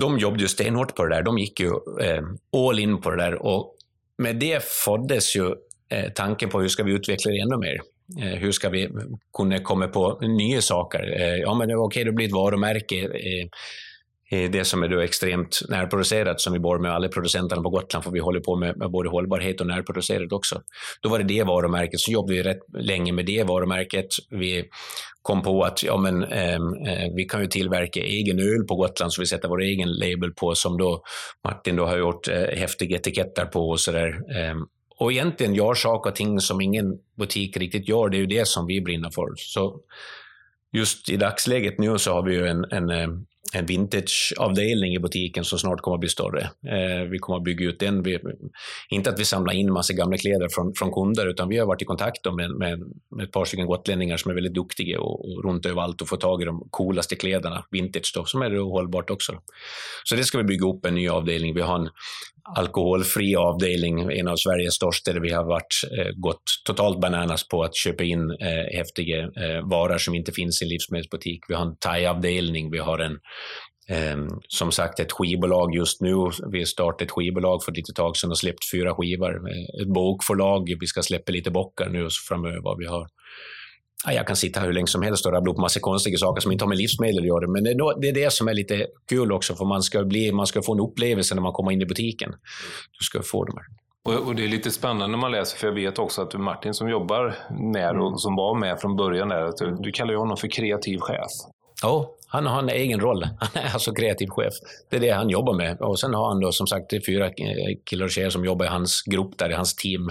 de 0.01 0.19
jobbade 0.19 0.43
ju 0.43 0.49
stenhårt 0.49 0.95
på 0.95 1.05
det 1.05 1.15
där. 1.15 1.23
De 1.23 1.39
gick 1.39 1.61
ju 1.61 1.69
eh, 2.01 2.23
all 2.57 2.79
in 2.79 3.01
på 3.01 3.11
det 3.11 3.17
där. 3.17 3.35
Och 3.35 3.74
med 4.19 4.37
det 4.37 4.65
föddes 4.65 5.37
ju 5.37 5.47
eh, 5.89 6.13
tanken 6.15 6.51
på 6.51 6.61
hur 6.61 6.69
ska 6.69 6.83
vi 6.83 6.93
utveckla 6.93 7.33
det 7.33 7.39
ännu 7.39 7.57
mer. 7.57 7.81
Eh, 8.23 8.39
hur 8.39 8.53
ska 8.53 8.69
vi 8.69 8.89
kunna 9.37 9.59
komma 9.59 9.89
på 9.89 10.19
nya 10.21 10.61
saker? 10.61 11.21
Eh, 11.21 11.37
ja, 11.37 11.55
men 11.55 11.65
okej, 11.65 11.77
okay, 11.77 12.05
det 12.05 12.13
blir 12.13 12.27
ett 12.27 12.33
varumärke. 12.33 12.97
Eh, 13.05 13.49
det 14.31 14.65
som 14.65 14.83
är 14.83 14.89
då 14.89 15.01
extremt 15.01 15.61
närproducerat 15.69 16.41
som 16.41 16.53
vi 16.53 16.59
bor 16.59 16.79
med 16.79 16.93
alla 16.93 17.09
producenterna 17.09 17.63
på 17.63 17.71
Gotland 17.71 18.05
för 18.05 18.11
vi 18.11 18.19
håller 18.19 18.41
på 18.41 18.57
med, 18.57 18.77
med 18.77 18.91
både 18.91 19.09
hållbarhet 19.09 19.61
och 19.61 19.67
närproducerat 19.67 20.33
också. 20.33 20.61
Då 21.01 21.09
var 21.09 21.19
det 21.19 21.25
det 21.25 21.43
varumärket, 21.43 22.01
så 22.01 22.13
jobbade 22.13 22.35
vi 22.35 22.43
rätt 22.43 22.63
länge 22.79 23.13
med 23.13 23.27
det 23.27 23.43
varumärket. 23.43 24.07
Vi 24.31 24.65
kom 25.23 25.43
på 25.43 25.63
att 25.63 25.83
ja, 25.83 25.97
men, 25.97 26.23
ehm, 26.23 26.75
eh, 26.87 27.15
vi 27.17 27.25
kan 27.25 27.41
ju 27.41 27.47
tillverka 27.47 28.01
egen 28.01 28.39
öl 28.39 28.65
på 28.69 28.77
Gotland 28.77 29.13
så 29.13 29.23
vi 29.23 29.27
sätter 29.27 29.49
vår 29.49 29.63
egen 29.63 29.93
label 29.93 30.31
på 30.31 30.55
som 30.55 30.79
då 30.79 31.03
Martin 31.45 31.77
då 31.77 31.87
har 31.87 31.99
gjort 31.99 32.29
eh, 32.29 32.59
häftiga 32.59 32.97
etiketter 32.97 33.45
på 33.45 33.69
och 33.69 33.81
sådär. 33.81 34.09
Eh, 34.09 34.55
och 34.99 35.13
egentligen 35.13 35.55
gör 35.55 35.75
saker 35.75 36.11
och 36.11 36.17
ting 36.17 36.41
som 36.41 36.61
ingen 36.61 36.99
butik 37.19 37.57
riktigt 37.57 37.89
gör, 37.89 38.09
det 38.09 38.17
är 38.17 38.21
ju 38.21 38.27
det 38.27 38.49
som 38.49 38.67
vi 38.67 38.81
brinner 38.81 39.11
för. 39.11 39.35
Så 39.37 39.81
just 40.73 41.09
i 41.09 41.17
dagsläget 41.17 41.79
nu 41.79 41.99
så 41.99 42.13
har 42.13 42.23
vi 42.23 42.35
ju 42.35 42.47
en, 42.47 42.65
en 42.71 42.91
eh, 42.91 43.09
en 43.55 43.67
vintageavdelning 43.67 44.95
i 44.95 44.99
butiken 44.99 45.45
som 45.45 45.59
snart 45.59 45.81
kommer 45.81 45.95
att 45.95 46.01
bli 46.01 46.09
större. 46.09 46.41
Eh, 46.43 47.09
vi 47.11 47.19
kommer 47.19 47.37
att 47.37 47.45
bygga 47.45 47.67
ut 47.67 47.79
den. 47.79 48.03
Vi, 48.03 48.19
inte 48.89 49.11
att 49.11 49.21
vi 49.21 49.25
samlar 49.25 49.53
in 49.53 49.73
massa 49.73 49.93
gamla 49.93 50.17
kläder 50.17 50.49
från, 50.55 50.75
från 50.75 50.93
kunder, 50.93 51.27
utan 51.27 51.49
vi 51.49 51.59
har 51.59 51.67
varit 51.67 51.83
i 51.83 51.85
kontakt 51.85 52.25
med, 52.25 52.51
med, 52.51 52.79
med 53.17 53.25
ett 53.25 53.33
par 53.33 53.45
stycken 53.45 53.67
gotlänningar 53.67 54.17
som 54.17 54.31
är 54.31 54.35
väldigt 54.35 54.55
duktiga 54.55 55.01
och, 55.01 55.29
och 55.29 55.45
runt 55.45 55.67
överallt 55.67 56.03
och 56.03 56.09
få 56.09 56.17
tag 56.17 56.43
i 56.43 56.45
de 56.45 56.69
coolaste 56.71 57.17
kläderna, 57.17 57.65
vintage 57.71 58.13
då, 58.15 58.25
som 58.25 58.43
är 58.43 58.57
hållbart 58.57 59.11
också. 59.11 59.33
Så 60.05 60.17
det 60.17 60.25
ska 60.25 60.39
vi 60.39 60.45
bygga 60.45 60.69
upp 60.69 60.87
en 60.87 60.95
ny 60.95 61.09
avdelning. 61.09 61.55
Vi 61.55 61.61
har 61.61 61.79
en 61.79 61.89
alkoholfri 62.57 63.37
avdelning, 63.37 64.11
en 64.11 64.29
av 64.29 64.37
Sveriges 64.37 64.75
största, 64.75 65.13
där 65.13 65.21
vi 65.21 65.33
har 65.33 65.45
varit, 65.45 65.99
eh, 65.99 66.13
gått 66.17 66.43
totalt 66.65 67.01
bananas 67.01 67.49
på 67.49 67.63
att 67.63 67.77
köpa 67.77 68.05
in 68.05 68.31
eh, 68.31 68.77
häftiga 68.79 69.19
eh, 69.19 69.69
varor 69.71 69.99
som 69.99 70.15
inte 70.15 70.33
finns 70.33 70.63
i 70.63 70.65
en 70.65 70.69
livsmedelsbutik. 70.69 71.41
Vi 71.49 71.55
har 71.55 71.67
en 71.67 71.77
thai-avdelning, 71.77 72.71
vi 72.71 72.79
har 72.79 72.99
en 72.99 73.19
eh, 73.89 74.17
som 74.49 74.73
sagt 74.73 75.01
ett 75.01 75.13
skivbolag 75.13 75.75
just 75.75 76.01
nu. 76.01 76.15
Vi 76.53 76.67
startade 76.67 77.05
ett 77.05 77.11
skivbolag 77.11 77.65
för 77.65 77.73
ett 77.73 77.77
litet 77.77 77.97
tag 77.97 78.17
sedan 78.17 78.31
och 78.31 78.39
släppt 78.39 78.71
fyra 78.73 78.95
skivor. 78.95 79.51
Eh, 79.51 79.83
ett 79.83 79.95
bokförlag, 79.95 80.77
vi 80.81 80.87
ska 80.87 81.03
släppa 81.03 81.33
lite 81.33 81.51
bockar 81.51 81.89
nu 81.89 82.09
framöver. 82.29 82.79
Vi 82.79 82.87
har 82.87 83.07
jag 84.13 84.27
kan 84.27 84.37
sitta 84.37 84.61
hur 84.61 84.73
länge 84.73 84.87
som 84.87 85.03
helst 85.03 85.27
och 85.27 85.33
rabbla 85.33 85.53
upp 85.53 85.59
massa 85.59 85.81
konstiga 85.81 86.19
saker 86.19 86.41
som 86.41 86.53
inte 86.53 86.65
har 86.65 86.69
med 86.69 86.79
livsmedel 86.79 87.19
att 87.19 87.27
göra. 87.27 87.47
Men 87.49 87.65
det 87.65 87.71
är, 88.09 88.15
det 88.15 88.33
som 88.33 88.49
är 88.49 88.55
lite 88.55 88.87
kul 89.09 89.33
också, 89.33 89.55
för 89.55 89.65
man 89.65 89.83
ska, 89.83 90.05
bli, 90.05 90.33
man 90.33 90.47
ska 90.47 90.63
få 90.63 90.73
en 90.75 90.81
upplevelse 90.81 91.35
när 91.35 91.43
man 91.43 91.53
kommer 91.53 91.73
in 91.73 91.83
i 91.83 91.87
butiken. 91.87 92.31
Du 92.99 93.05
ska 93.05 93.23
få 93.23 93.45
de 93.45 93.57
här. 93.57 93.67
Och, 94.27 94.35
det 94.35 94.45
är 94.45 94.49
lite 94.49 94.71
spännande 94.71 95.07
när 95.07 95.19
man 95.19 95.33
läser, 95.33 95.59
för 95.59 95.67
jag 95.67 95.75
vet 95.75 95.99
också 95.99 96.23
att 96.23 96.35
Martin 96.35 96.75
som 96.75 96.89
jobbar 96.89 97.35
med 97.73 98.01
och 98.01 98.21
som 98.21 98.37
var 98.37 98.59
med 98.59 98.81
från 98.81 98.97
början, 98.97 99.29
där, 99.29 99.43
att 99.43 99.57
du, 99.57 99.77
du 99.81 99.93
kallar 99.93 100.13
ju 100.13 100.19
honom 100.19 100.37
för 100.37 100.49
kreativ 100.49 100.99
chef. 100.99 101.31
Ja, 101.83 102.15
han 102.29 102.47
har 102.47 102.59
en 102.59 102.69
egen 102.69 103.01
roll. 103.01 103.25
Han 103.41 103.65
är 103.65 103.73
alltså 103.73 103.93
kreativ 103.93 104.27
chef. 104.27 104.55
Det 104.91 104.97
är 104.97 105.01
det 105.01 105.11
han 105.11 105.31
jobbar 105.31 105.55
med. 105.55 105.81
Och 105.81 106.01
sen 106.01 106.15
har 106.15 106.29
han 106.29 106.41
då 106.41 106.53
som 106.53 106.67
sagt 106.67 106.91
fyra 107.07 107.31
killar 107.87 108.05
och 108.05 108.11
tjejer 108.11 108.31
som 108.31 108.45
jobbar 108.45 108.65
i 108.65 108.69
hans 108.69 109.03
grupp, 109.03 109.39
där 109.39 109.51
i 109.51 109.55
hans 109.55 109.75
team. 109.75 110.11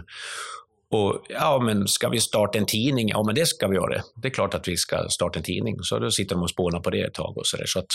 Och 0.94 1.26
ja, 1.30 1.60
men 1.60 1.88
ska 1.88 2.10
vi 2.10 2.20
starta 2.20 2.58
en 2.58 2.66
tidning? 2.66 3.10
Ja, 3.10 3.24
men 3.24 3.36
det 3.36 3.46
ska 3.46 3.68
vi 3.68 3.76
göra. 3.76 4.02
Det 4.16 4.28
är 4.28 4.32
klart 4.32 4.54
att 4.54 4.68
vi 4.68 4.78
ska 4.78 5.10
starta 5.10 5.40
en 5.40 5.46
tidning. 5.46 5.76
Så 5.82 6.00
då 6.00 6.12
sitter 6.12 6.36
de 6.36 6.44
och 6.44 6.50
spånar 6.50 6.80
på 6.80 6.90
det 6.90 7.02
ett 7.02 7.14
tag 7.14 7.38
och 7.38 7.46
så 7.46 7.58
där. 7.58 7.66
Så 7.66 7.80
att, 7.80 7.86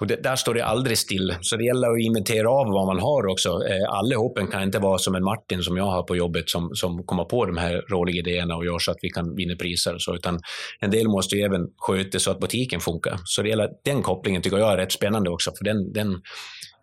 och 0.00 0.06
det, 0.06 0.22
där 0.22 0.36
står 0.36 0.54
det 0.54 0.64
aldrig 0.64 0.98
still. 0.98 1.34
Så 1.40 1.56
det 1.56 1.64
gäller 1.64 1.90
att 1.92 2.00
inventera 2.00 2.50
av 2.50 2.66
vad 2.66 2.86
man 2.86 3.00
har 3.00 3.26
också. 3.26 3.48
Eh, 3.48 3.88
allihopen 3.88 4.46
kan 4.46 4.62
inte 4.62 4.78
vara 4.78 4.98
som 4.98 5.14
en 5.14 5.24
Martin 5.24 5.62
som 5.62 5.76
jag 5.76 5.84
har 5.84 6.02
på 6.02 6.16
jobbet 6.16 6.50
som, 6.50 6.70
som 6.74 7.02
kommer 7.02 7.24
på 7.24 7.46
de 7.46 7.56
här 7.56 7.84
roliga 7.88 8.18
idéerna 8.18 8.56
och 8.56 8.64
gör 8.64 8.78
så 8.78 8.90
att 8.90 8.98
vi 9.02 9.10
kan 9.10 9.34
vinna 9.36 9.56
priser. 9.56 9.94
Och 9.94 10.02
så, 10.02 10.14
utan 10.14 10.40
en 10.80 10.90
del 10.90 11.08
måste 11.08 11.36
ju 11.36 11.42
även 11.42 11.66
sköta 11.78 12.18
så 12.18 12.30
att 12.30 12.40
butiken 12.40 12.80
funkar. 12.80 13.18
Så 13.24 13.42
det 13.42 13.48
gäller, 13.48 13.68
den 13.84 14.02
kopplingen 14.02 14.42
tycker 14.42 14.58
jag 14.58 14.72
är 14.72 14.76
rätt 14.76 14.92
spännande 14.92 15.30
också. 15.30 15.52
För 15.58 15.64
den, 15.64 15.92
den, 15.92 16.20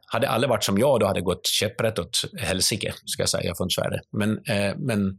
hade 0.10 0.30
alla 0.30 0.48
varit 0.48 0.64
som 0.64 0.78
jag, 0.78 1.00
då 1.00 1.06
hade 1.06 1.20
det 1.20 1.24
gått 1.24 1.48
käpprätt 1.48 2.00
åt 2.00 2.22
helsike, 2.38 2.94
ska 3.06 3.22
jag 3.22 3.30
säga. 3.30 3.44
Jag 3.44 3.58
får 3.58 3.66
inte 3.66 3.74
svära. 3.74 4.00
Men, 4.12 4.32
eh, 4.32 4.76
men, 4.78 5.18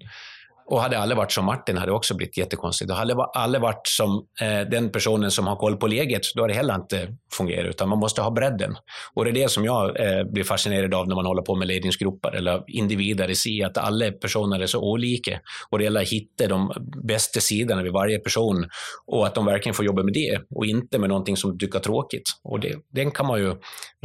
och 0.70 0.80
hade 0.82 0.98
alla 0.98 1.14
varit 1.14 1.32
som 1.32 1.44
Martin 1.44 1.76
hade 1.76 1.92
det 1.92 1.96
också 1.96 2.14
blivit 2.14 2.36
jättekonstigt. 2.36 2.90
Och 2.90 2.96
hade 2.96 3.14
alla 3.14 3.58
varit 3.58 3.86
som 3.86 4.26
eh, 4.40 4.60
den 4.70 4.92
personen 4.92 5.30
som 5.30 5.46
har 5.46 5.56
koll 5.56 5.76
på 5.76 5.86
läget, 5.86 6.22
då 6.34 6.42
hade 6.42 6.52
det 6.52 6.56
heller 6.56 6.74
inte 6.74 7.08
fungerat. 7.32 7.70
Utan 7.70 7.88
man 7.88 7.98
måste 7.98 8.22
ha 8.22 8.30
bredden. 8.30 8.76
Och 9.14 9.24
det 9.24 9.30
är 9.30 9.32
det 9.32 9.50
som 9.50 9.64
jag 9.64 10.00
eh, 10.00 10.24
blir 10.24 10.44
fascinerad 10.44 10.94
av 10.94 11.08
när 11.08 11.14
man 11.14 11.26
håller 11.26 11.42
på 11.42 11.54
med 11.54 11.68
ledningsgrupper 11.68 12.36
eller 12.36 12.64
individer 12.66 13.30
i 13.30 13.34
sig, 13.34 13.62
att 13.62 13.78
alla 13.78 14.12
personer 14.12 14.60
är 14.60 14.66
så 14.66 14.80
olika. 14.80 15.40
Och 15.70 15.78
det 15.78 15.84
gäller 15.84 16.02
att 16.02 16.08
hitta 16.08 16.46
de 16.46 16.72
bästa 17.04 17.40
sidorna 17.40 17.82
vid 17.82 17.92
varje 17.92 18.18
person 18.18 18.68
och 19.06 19.26
att 19.26 19.34
de 19.34 19.46
verkligen 19.46 19.74
får 19.74 19.84
jobba 19.84 20.02
med 20.02 20.14
det 20.14 20.40
och 20.50 20.66
inte 20.66 20.98
med 20.98 21.08
någonting 21.08 21.36
som 21.36 21.50
du 21.58 21.66
tycker 21.66 21.78
är 21.78 21.82
tråkigt. 21.82 22.28
Och 22.44 22.60
det, 22.60 22.76
den 22.92 23.10
kan 23.10 23.26
man 23.26 23.40
ju 23.40 23.54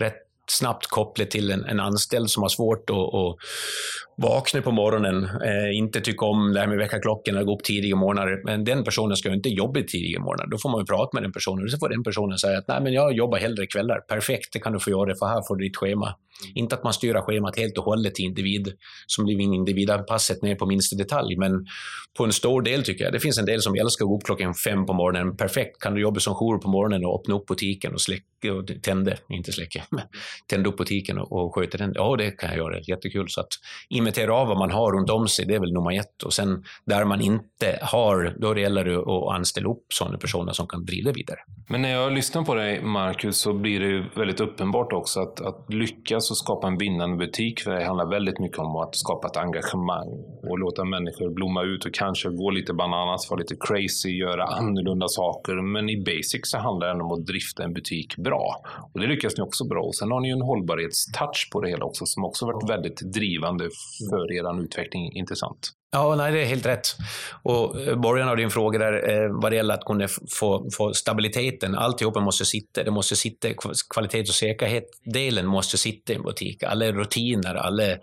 rätt 0.02 0.25
snabbt 0.52 0.88
kopplat 0.88 1.32
till 1.32 1.52
en, 1.52 1.66
en 1.66 1.80
anställd 1.80 2.30
som 2.30 2.44
har 2.44 2.50
svårt 2.50 2.90
att, 2.90 2.96
att, 2.96 3.36
vakna 4.18 4.62
på 4.62 4.72
morgonen, 4.72 5.24
eh, 5.24 5.78
inte 5.78 6.02
tycka 6.02 6.26
om 6.26 6.54
det 6.54 6.60
här 6.60 6.68
med 6.68 6.78
väckarklockan 6.78 7.36
eller 7.36 7.46
gå 7.46 7.56
upp 7.56 7.64
tidiga 7.64 7.96
morgnar. 7.96 8.42
Men 8.46 8.64
den 8.64 8.84
personen 8.84 9.18
ska 9.18 9.30
ju 9.30 9.36
inte 9.36 9.50
jobba 9.50 9.82
tidiga 9.82 10.20
morgnar. 10.20 10.48
Då 10.48 10.58
får 10.58 10.70
man 10.70 10.80
ju 10.82 10.86
prata 10.86 11.10
med 11.14 11.24
den 11.24 11.32
personen 11.32 11.64
och 11.64 11.72
så 11.72 11.78
får 11.78 11.90
den 11.90 12.04
personen 12.04 12.38
säga 12.38 12.58
att 12.58 12.68
nej, 12.68 12.82
men 12.82 12.94
jag 12.94 13.14
jobbar 13.14 13.38
hellre 13.38 13.68
kvällar. 13.68 14.00
Perfekt, 14.00 14.54
det 14.54 14.60
kan 14.60 14.74
du 14.74 14.80
få 14.80 14.90
göra 14.90 15.16
för 15.16 15.26
här 15.26 15.42
får 15.48 15.56
du 15.56 15.64
ditt 15.64 15.78
schema. 15.78 16.16
Mm. 16.44 16.52
Inte 16.56 16.76
att 16.76 16.84
man 16.84 16.94
styr 16.94 17.22
schemat 17.22 17.58
helt 17.58 17.78
och 17.78 17.84
hållet 17.84 18.16
till 18.16 18.26
individ, 18.26 18.74
som 19.08 19.26
blir 19.26 19.42
individanpassat 19.42 20.42
ner 20.42 20.56
på 20.56 20.66
minsta 20.66 20.96
detalj, 20.96 21.38
men 21.38 21.66
på 22.18 22.26
en 22.26 22.32
stor 22.32 22.62
del 22.62 22.84
tycker 22.84 23.04
jag. 23.04 23.14
Det 23.14 23.20
finns 23.20 23.38
en 23.38 23.46
del 23.46 23.62
som 23.62 23.76
älskar 23.76 24.06
att 24.06 24.10
gå 24.10 24.18
upp 24.18 24.24
klockan 24.24 24.54
fem 24.54 24.86
på 24.86 24.94
morgonen. 24.94 25.38
Perfekt, 25.38 25.80
kan 25.80 25.94
du 25.94 26.02
jobba 26.02 26.20
som 26.20 26.36
jour 26.36 26.58
på 26.58 26.70
morgonen 26.70 27.06
och 27.06 27.20
öppna 27.20 27.36
upp 27.36 27.46
butiken 27.46 27.94
och 27.94 28.02
släcka 28.02 28.54
och 28.54 28.72
tända, 28.82 29.14
inte 29.30 29.52
släcka, 29.52 29.84
men 29.90 30.02
tända 30.50 30.70
upp 30.70 30.78
butiken 30.78 31.18
och, 31.18 31.32
och 31.32 31.56
sköta 31.56 31.78
den. 31.78 31.92
Ja, 31.96 32.16
det 32.16 32.32
kan 32.32 32.50
jag 32.50 32.58
göra. 32.58 32.80
Jättekul. 32.88 33.26
Så 33.30 33.42
att 33.42 33.50
inventera 34.08 34.36
av 34.36 34.48
vad 34.48 34.58
man 34.58 34.72
har 34.72 34.92
runt 34.92 35.10
om 35.10 35.28
sig, 35.28 35.46
det 35.46 35.56
är 35.56 35.60
väl 35.60 35.74
nummer 35.74 36.00
ett. 36.00 36.24
Och 36.24 36.34
sen 36.34 36.64
där 36.86 37.06
man 37.06 37.22
inte 37.22 37.80
har, 37.82 38.36
då 38.40 38.58
gäller 38.58 38.86
det 38.86 38.98
att 38.98 39.36
anställa 39.36 39.70
upp 39.70 39.86
sådana 39.90 40.18
personer 40.18 40.54
som 40.54 40.68
kan 40.68 40.86
driva 40.86 41.12
vidare. 41.12 41.40
Men 41.68 41.82
när 41.82 41.90
jag 41.90 42.14
lyssnar 42.14 42.44
på 42.44 42.56
dig, 42.56 42.82
Marcus, 42.82 43.38
så 43.38 43.54
blir 43.54 43.80
det 43.80 43.86
ju 43.86 44.04
väldigt 44.16 44.40
uppenbart 44.40 44.94
också 44.94 45.20
att, 45.20 45.42
att 45.42 45.74
lyckas 45.74 46.32
och 46.32 46.38
skapa 46.38 46.68
en 46.68 46.78
vinnande 46.78 47.18
butik, 47.18 47.60
för 47.60 47.72
det 47.72 47.86
handlar 47.86 48.10
väldigt 48.10 48.40
mycket 48.40 48.60
om 48.60 48.76
att 48.76 48.96
skapa 48.96 49.28
ett 49.28 49.38
engagemang 49.38 50.10
och 50.50 50.60
låta 50.60 50.84
människor 50.84 51.30
blomma 51.30 51.64
ut 51.64 51.86
och 51.86 51.94
kanske 51.94 52.30
gå 52.30 52.50
lite 52.50 52.74
bananas, 52.74 53.30
vara 53.30 53.40
lite 53.40 53.56
crazy, 53.60 54.10
göra 54.10 54.44
annorlunda 54.44 55.08
saker. 55.08 55.74
Men 55.74 55.90
i 55.90 56.04
basic 56.04 56.42
så 56.44 56.58
handlar 56.58 56.88
det 56.88 57.04
om 57.04 57.12
att 57.12 57.26
drifta 57.26 57.64
en 57.64 57.74
butik 57.74 58.18
bra. 58.18 58.62
Och 58.94 59.00
det 59.00 59.08
lyckas 59.08 59.38
ni 59.38 59.44
också 59.44 59.64
bra. 59.68 59.82
Och 59.84 59.96
sen 59.96 60.12
har 60.12 60.20
ni 60.20 60.28
ju 60.28 60.34
en 60.34 60.42
hållbarhetstouch 60.42 61.50
på 61.52 61.62
det 61.62 61.70
hela 61.70 61.86
också, 61.86 62.06
som 62.06 62.26
också 62.26 62.46
varit 62.46 62.70
väldigt 62.70 63.00
drivande 63.14 63.70
för 64.10 64.32
er 64.32 64.64
utveckling. 64.64 65.12
Intressant. 65.14 65.72
Ja, 65.92 66.16
nej, 66.16 66.32
det 66.32 66.42
är 66.42 66.46
helt 66.46 66.66
rätt. 66.66 66.88
Och 67.44 67.82
eh, 67.82 68.00
början 68.00 68.30
av 68.30 68.38
din 68.38 68.50
fråga 68.50 68.80
där, 68.80 69.10
eh, 69.10 69.42
vad 69.42 69.52
det 69.52 69.56
gäller 69.56 69.74
att 69.74 69.86
kunna 69.86 70.08
få, 70.40 70.70
få 70.78 70.94
stabiliteten, 70.94 71.76
alltihopa 71.76 72.20
måste 72.20 72.46
sitta. 72.46 72.84
Det 72.84 72.92
måste 72.92 73.16
sitta, 73.16 73.48
kvalitet 73.94 74.22
och 74.22 74.28
säkerhet-delen 74.28 75.46
måste 75.46 75.78
sitta 75.78 76.14
i 76.14 76.16
en 76.16 76.24
butik. 76.24 76.64
Alla 76.64 76.92
rutiner, 76.92 77.56
alla 77.56 77.98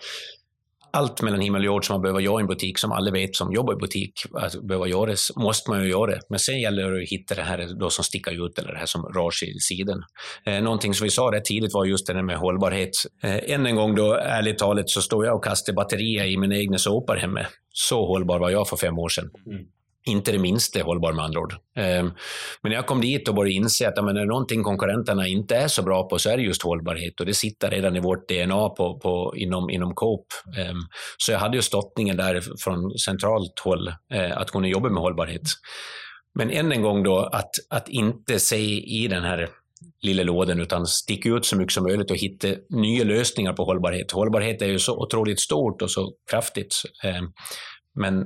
allt 0.92 1.22
mellan 1.22 1.40
himmel 1.40 1.60
och 1.60 1.66
jord 1.66 1.86
som 1.86 1.94
man 1.94 2.02
behöver 2.02 2.20
göra 2.20 2.40
i 2.40 2.42
en 2.42 2.46
butik, 2.46 2.78
som 2.78 2.92
alla 2.92 3.10
vet 3.10 3.36
som 3.36 3.52
jobbar 3.52 3.72
i 3.72 3.76
butik, 3.76 4.12
att 4.34 4.62
behöver 4.62 4.86
göras, 4.86 5.32
måste 5.36 5.70
man 5.70 5.82
ju 5.82 5.90
göra. 5.90 6.18
Men 6.28 6.38
sen 6.38 6.60
gäller 6.60 6.90
det 6.90 7.02
att 7.02 7.08
hitta 7.08 7.34
det 7.34 7.42
här 7.42 7.78
då 7.80 7.90
som 7.90 8.04
sticker 8.04 8.46
ut, 8.46 8.58
eller 8.58 8.72
det 8.72 8.78
här 8.78 8.86
som 8.86 9.02
rör 9.02 9.30
sig 9.30 9.56
i 9.56 9.60
sidan. 9.60 10.02
Eh, 10.46 10.62
någonting 10.62 10.94
som 10.94 11.04
vi 11.04 11.10
sa 11.10 11.22
rätt 11.22 11.44
tidigt 11.44 11.74
var 11.74 11.84
just 11.84 12.06
det 12.06 12.12
där 12.12 12.22
med 12.22 12.36
hållbarhet. 12.36 12.90
Eh, 13.22 13.54
än 13.54 13.66
en 13.66 13.76
gång 13.76 13.94
då, 13.94 14.14
ärligt 14.14 14.58
talat, 14.58 14.88
så 14.90 15.02
står 15.02 15.26
jag 15.26 15.36
och 15.36 15.44
kastar 15.44 15.72
batterier 15.72 16.24
i 16.24 16.36
mina 16.36 16.56
egna 16.56 16.78
såpor 16.78 17.16
hemma. 17.16 17.46
Så 17.72 18.06
hållbar 18.06 18.38
var 18.38 18.50
jag 18.50 18.68
för 18.68 18.76
fem 18.76 18.98
år 18.98 19.08
sedan. 19.08 19.30
Mm 19.46 19.66
inte 20.04 20.32
det 20.32 20.38
minsta 20.38 20.82
hållbar 20.82 21.12
med 21.12 21.24
andra 21.24 21.40
ord. 21.40 21.54
Ehm, 21.76 22.06
men 22.62 22.70
när 22.70 22.76
jag 22.76 22.86
kom 22.86 23.00
dit 23.00 23.28
och 23.28 23.34
började 23.34 23.52
inse 23.52 23.88
att 23.88 24.04
men, 24.04 24.16
är 24.16 24.24
någonting 24.24 24.62
konkurrenterna 24.62 25.26
inte 25.26 25.56
är 25.56 25.68
så 25.68 25.82
bra 25.82 26.08
på 26.08 26.18
så 26.18 26.30
är 26.30 26.36
det 26.36 26.42
just 26.42 26.62
hållbarhet 26.62 27.20
och 27.20 27.26
det 27.26 27.34
sitter 27.34 27.70
redan 27.70 27.96
i 27.96 28.00
vårt 28.00 28.28
DNA 28.28 28.68
på, 28.68 28.98
på, 28.98 29.34
inom, 29.36 29.70
inom 29.70 29.94
Coop. 29.94 30.26
Ehm, 30.58 30.76
så 31.18 31.32
jag 31.32 31.38
hade 31.38 31.56
ju 31.56 31.62
stottningen 31.62 32.16
där 32.16 32.42
från 32.58 32.98
centralt 32.98 33.58
håll 33.58 33.88
eh, 34.14 34.38
att 34.38 34.50
kunna 34.50 34.68
jobba 34.68 34.88
med 34.88 35.02
hållbarhet. 35.02 35.42
Men 36.34 36.50
än 36.50 36.72
en 36.72 36.82
gång 36.82 37.02
då, 37.02 37.18
att, 37.18 37.50
att 37.70 37.88
inte 37.88 38.40
se 38.40 38.80
i 38.80 39.08
den 39.08 39.22
här 39.22 39.48
lilla 40.02 40.22
lådan 40.22 40.60
utan 40.60 40.86
sticka 40.86 41.28
ut 41.28 41.44
så 41.44 41.56
mycket 41.56 41.72
som 41.72 41.84
möjligt 41.84 42.10
och 42.10 42.16
hitta 42.16 42.48
nya 42.68 43.04
lösningar 43.04 43.52
på 43.52 43.64
hållbarhet. 43.64 44.12
Hållbarhet 44.12 44.62
är 44.62 44.66
ju 44.66 44.78
så 44.78 45.02
otroligt 45.02 45.40
stort 45.40 45.82
och 45.82 45.90
så 45.90 46.12
kraftigt. 46.30 46.74
Eh, 47.04 47.22
men 47.94 48.20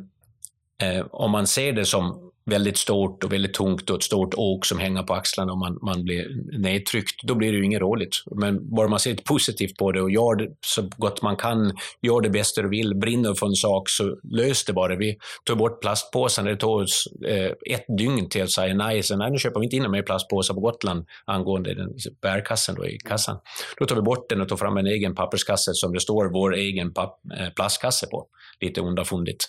eh, 0.82 1.06
om 1.10 1.30
man 1.30 1.46
ser 1.46 1.72
det 1.72 1.84
som 1.84 2.25
väldigt 2.46 2.78
stort 2.78 3.24
och 3.24 3.32
väldigt 3.32 3.54
tungt 3.54 3.90
och 3.90 3.96
ett 3.96 4.02
stort 4.02 4.34
åk 4.34 4.66
som 4.66 4.78
hänger 4.78 5.02
på 5.02 5.14
axlarna 5.14 5.52
och 5.52 5.58
man, 5.58 5.78
man 5.82 6.04
blir 6.04 6.58
nedtryckt, 6.58 7.22
då 7.22 7.34
blir 7.34 7.52
det 7.52 7.58
ju 7.58 7.64
inget 7.64 7.80
roligt. 7.80 8.16
Men 8.36 8.74
bara 8.74 8.88
man 8.88 9.00
ser 9.00 9.12
ett 9.12 9.24
positivt 9.24 9.76
på 9.76 9.92
det 9.92 10.02
och 10.02 10.10
gör 10.10 10.36
det 10.36 10.48
så 10.66 10.88
gott 10.96 11.22
man 11.22 11.36
kan, 11.36 11.72
gör 12.02 12.20
det 12.20 12.30
bästa 12.30 12.62
du 12.62 12.68
vill, 12.68 12.94
brinner 12.94 13.34
för 13.34 13.46
en 13.46 13.54
sak, 13.54 13.88
så 13.88 14.16
lös 14.22 14.64
det 14.64 14.72
bara. 14.72 14.96
Vi 14.96 15.16
tog 15.44 15.58
bort 15.58 15.80
plastpåsen, 15.80 16.44
det 16.44 16.56
tog 16.56 16.80
oss 16.80 17.08
eh, 17.26 17.50
ett 17.74 17.84
dygn 17.98 18.28
till 18.28 18.42
att 18.42 18.50
säga 18.50 18.74
nej, 18.74 19.02
så 19.02 19.16
nej, 19.16 19.30
nu 19.30 19.38
köper 19.38 19.60
vi 19.60 19.66
inte 19.66 19.76
in 19.76 19.90
mer 19.90 20.02
plastpåsar 20.02 20.54
på 20.54 20.60
Gotland 20.60 21.06
angående 21.24 21.74
den 21.74 21.88
bärkassen 22.22 22.74
då 22.74 22.86
i 22.86 22.98
kassan. 22.98 23.36
Då 23.78 23.86
tar 23.86 23.96
vi 23.96 24.02
bort 24.02 24.28
den 24.28 24.40
och 24.40 24.48
tar 24.48 24.56
fram 24.56 24.76
en 24.76 24.86
egen 24.86 25.14
papperskasse 25.14 25.74
som 25.74 25.92
det 25.92 26.00
står 26.00 26.32
vår 26.32 26.54
egen 26.54 26.92
eh, 26.96 27.48
plastkasse 27.56 28.06
på. 28.06 28.26
Lite 28.60 28.80
underfundigt. 28.80 29.44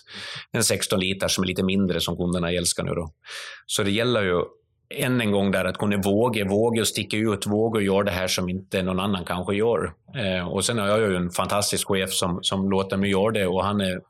En 0.52 0.64
16 0.64 1.00
liter 1.00 1.28
som 1.28 1.44
är 1.44 1.48
lite 1.48 1.62
mindre 1.62 2.00
som 2.00 2.16
kunderna 2.16 2.52
älskar 2.52 2.87
nu 2.88 2.94
då. 2.94 3.12
Så 3.66 3.82
det 3.82 3.90
gäller 3.90 4.22
ju 4.22 4.42
än 4.94 5.20
en 5.20 5.32
gång 5.32 5.50
där 5.50 5.64
att 5.64 5.78
kunna 5.78 5.96
våga, 5.96 6.44
våga 6.44 6.84
sticka 6.84 7.16
ut, 7.16 7.46
våga 7.46 7.80
göra 7.80 8.02
det 8.02 8.10
här 8.10 8.28
som 8.28 8.48
inte 8.48 8.82
någon 8.82 9.00
annan 9.00 9.24
kanske 9.24 9.54
gör. 9.54 9.92
Eh, 10.16 10.48
och 10.48 10.64
sen 10.64 10.78
har 10.78 10.86
jag 10.86 10.98
ju 10.98 11.16
en 11.16 11.30
fantastisk 11.30 11.88
chef 11.88 12.10
som, 12.12 12.38
som 12.42 12.70
låter 12.70 12.96
mig 12.96 13.10
göra 13.10 13.30
det 13.30 13.46
och 13.46 13.64
han 13.64 13.80
är 13.80 14.00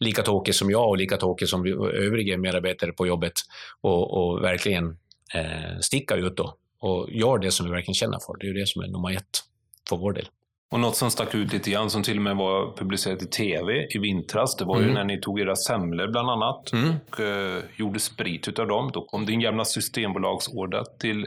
lika 0.00 0.22
tokig 0.22 0.54
som 0.54 0.70
jag 0.70 0.88
och 0.88 0.96
lika 0.96 1.16
tokig 1.16 1.48
som 1.48 1.66
övriga 1.94 2.38
medarbetare 2.38 2.92
på 2.92 3.06
jobbet 3.06 3.32
och, 3.80 4.16
och 4.18 4.42
verkligen 4.42 4.86
eh, 5.34 5.78
sticka 5.80 6.16
ut 6.16 6.36
då 6.36 6.56
och 6.80 7.10
gör 7.10 7.38
det 7.38 7.50
som 7.50 7.66
vi 7.66 7.72
verkligen 7.72 7.94
känner 7.94 8.18
för. 8.26 8.38
Det 8.38 8.46
är 8.46 8.48
ju 8.48 8.60
det 8.60 8.66
som 8.66 8.82
är 8.82 8.88
nummer 8.88 9.16
ett 9.16 9.42
för 9.88 9.96
vår 9.96 10.12
del. 10.12 10.28
Och 10.72 10.80
något 10.80 10.96
som 10.96 11.10
stack 11.10 11.34
ut 11.34 11.52
lite 11.52 11.70
grann, 11.70 11.90
som 11.90 12.02
till 12.02 12.16
och 12.16 12.22
med 12.22 12.36
var 12.36 12.76
publicerat 12.76 13.22
i 13.22 13.26
tv 13.26 13.86
i 13.94 13.98
vintras, 13.98 14.56
det 14.56 14.64
var 14.64 14.76
mm. 14.76 14.88
ju 14.88 14.94
när 14.94 15.04
ni 15.04 15.20
tog 15.20 15.40
era 15.40 15.56
semlor 15.56 16.08
bland 16.08 16.30
annat 16.30 16.72
mm. 16.72 16.88
och 16.88 17.20
uh, 17.20 17.62
gjorde 17.76 18.00
sprit 18.00 18.48
utav 18.48 18.66
dem. 18.66 18.90
Då 18.94 19.04
kom 19.04 19.26
din 19.26 19.40
gamla 19.40 19.64
systembolagsorder 19.64 20.82
till 21.00 21.26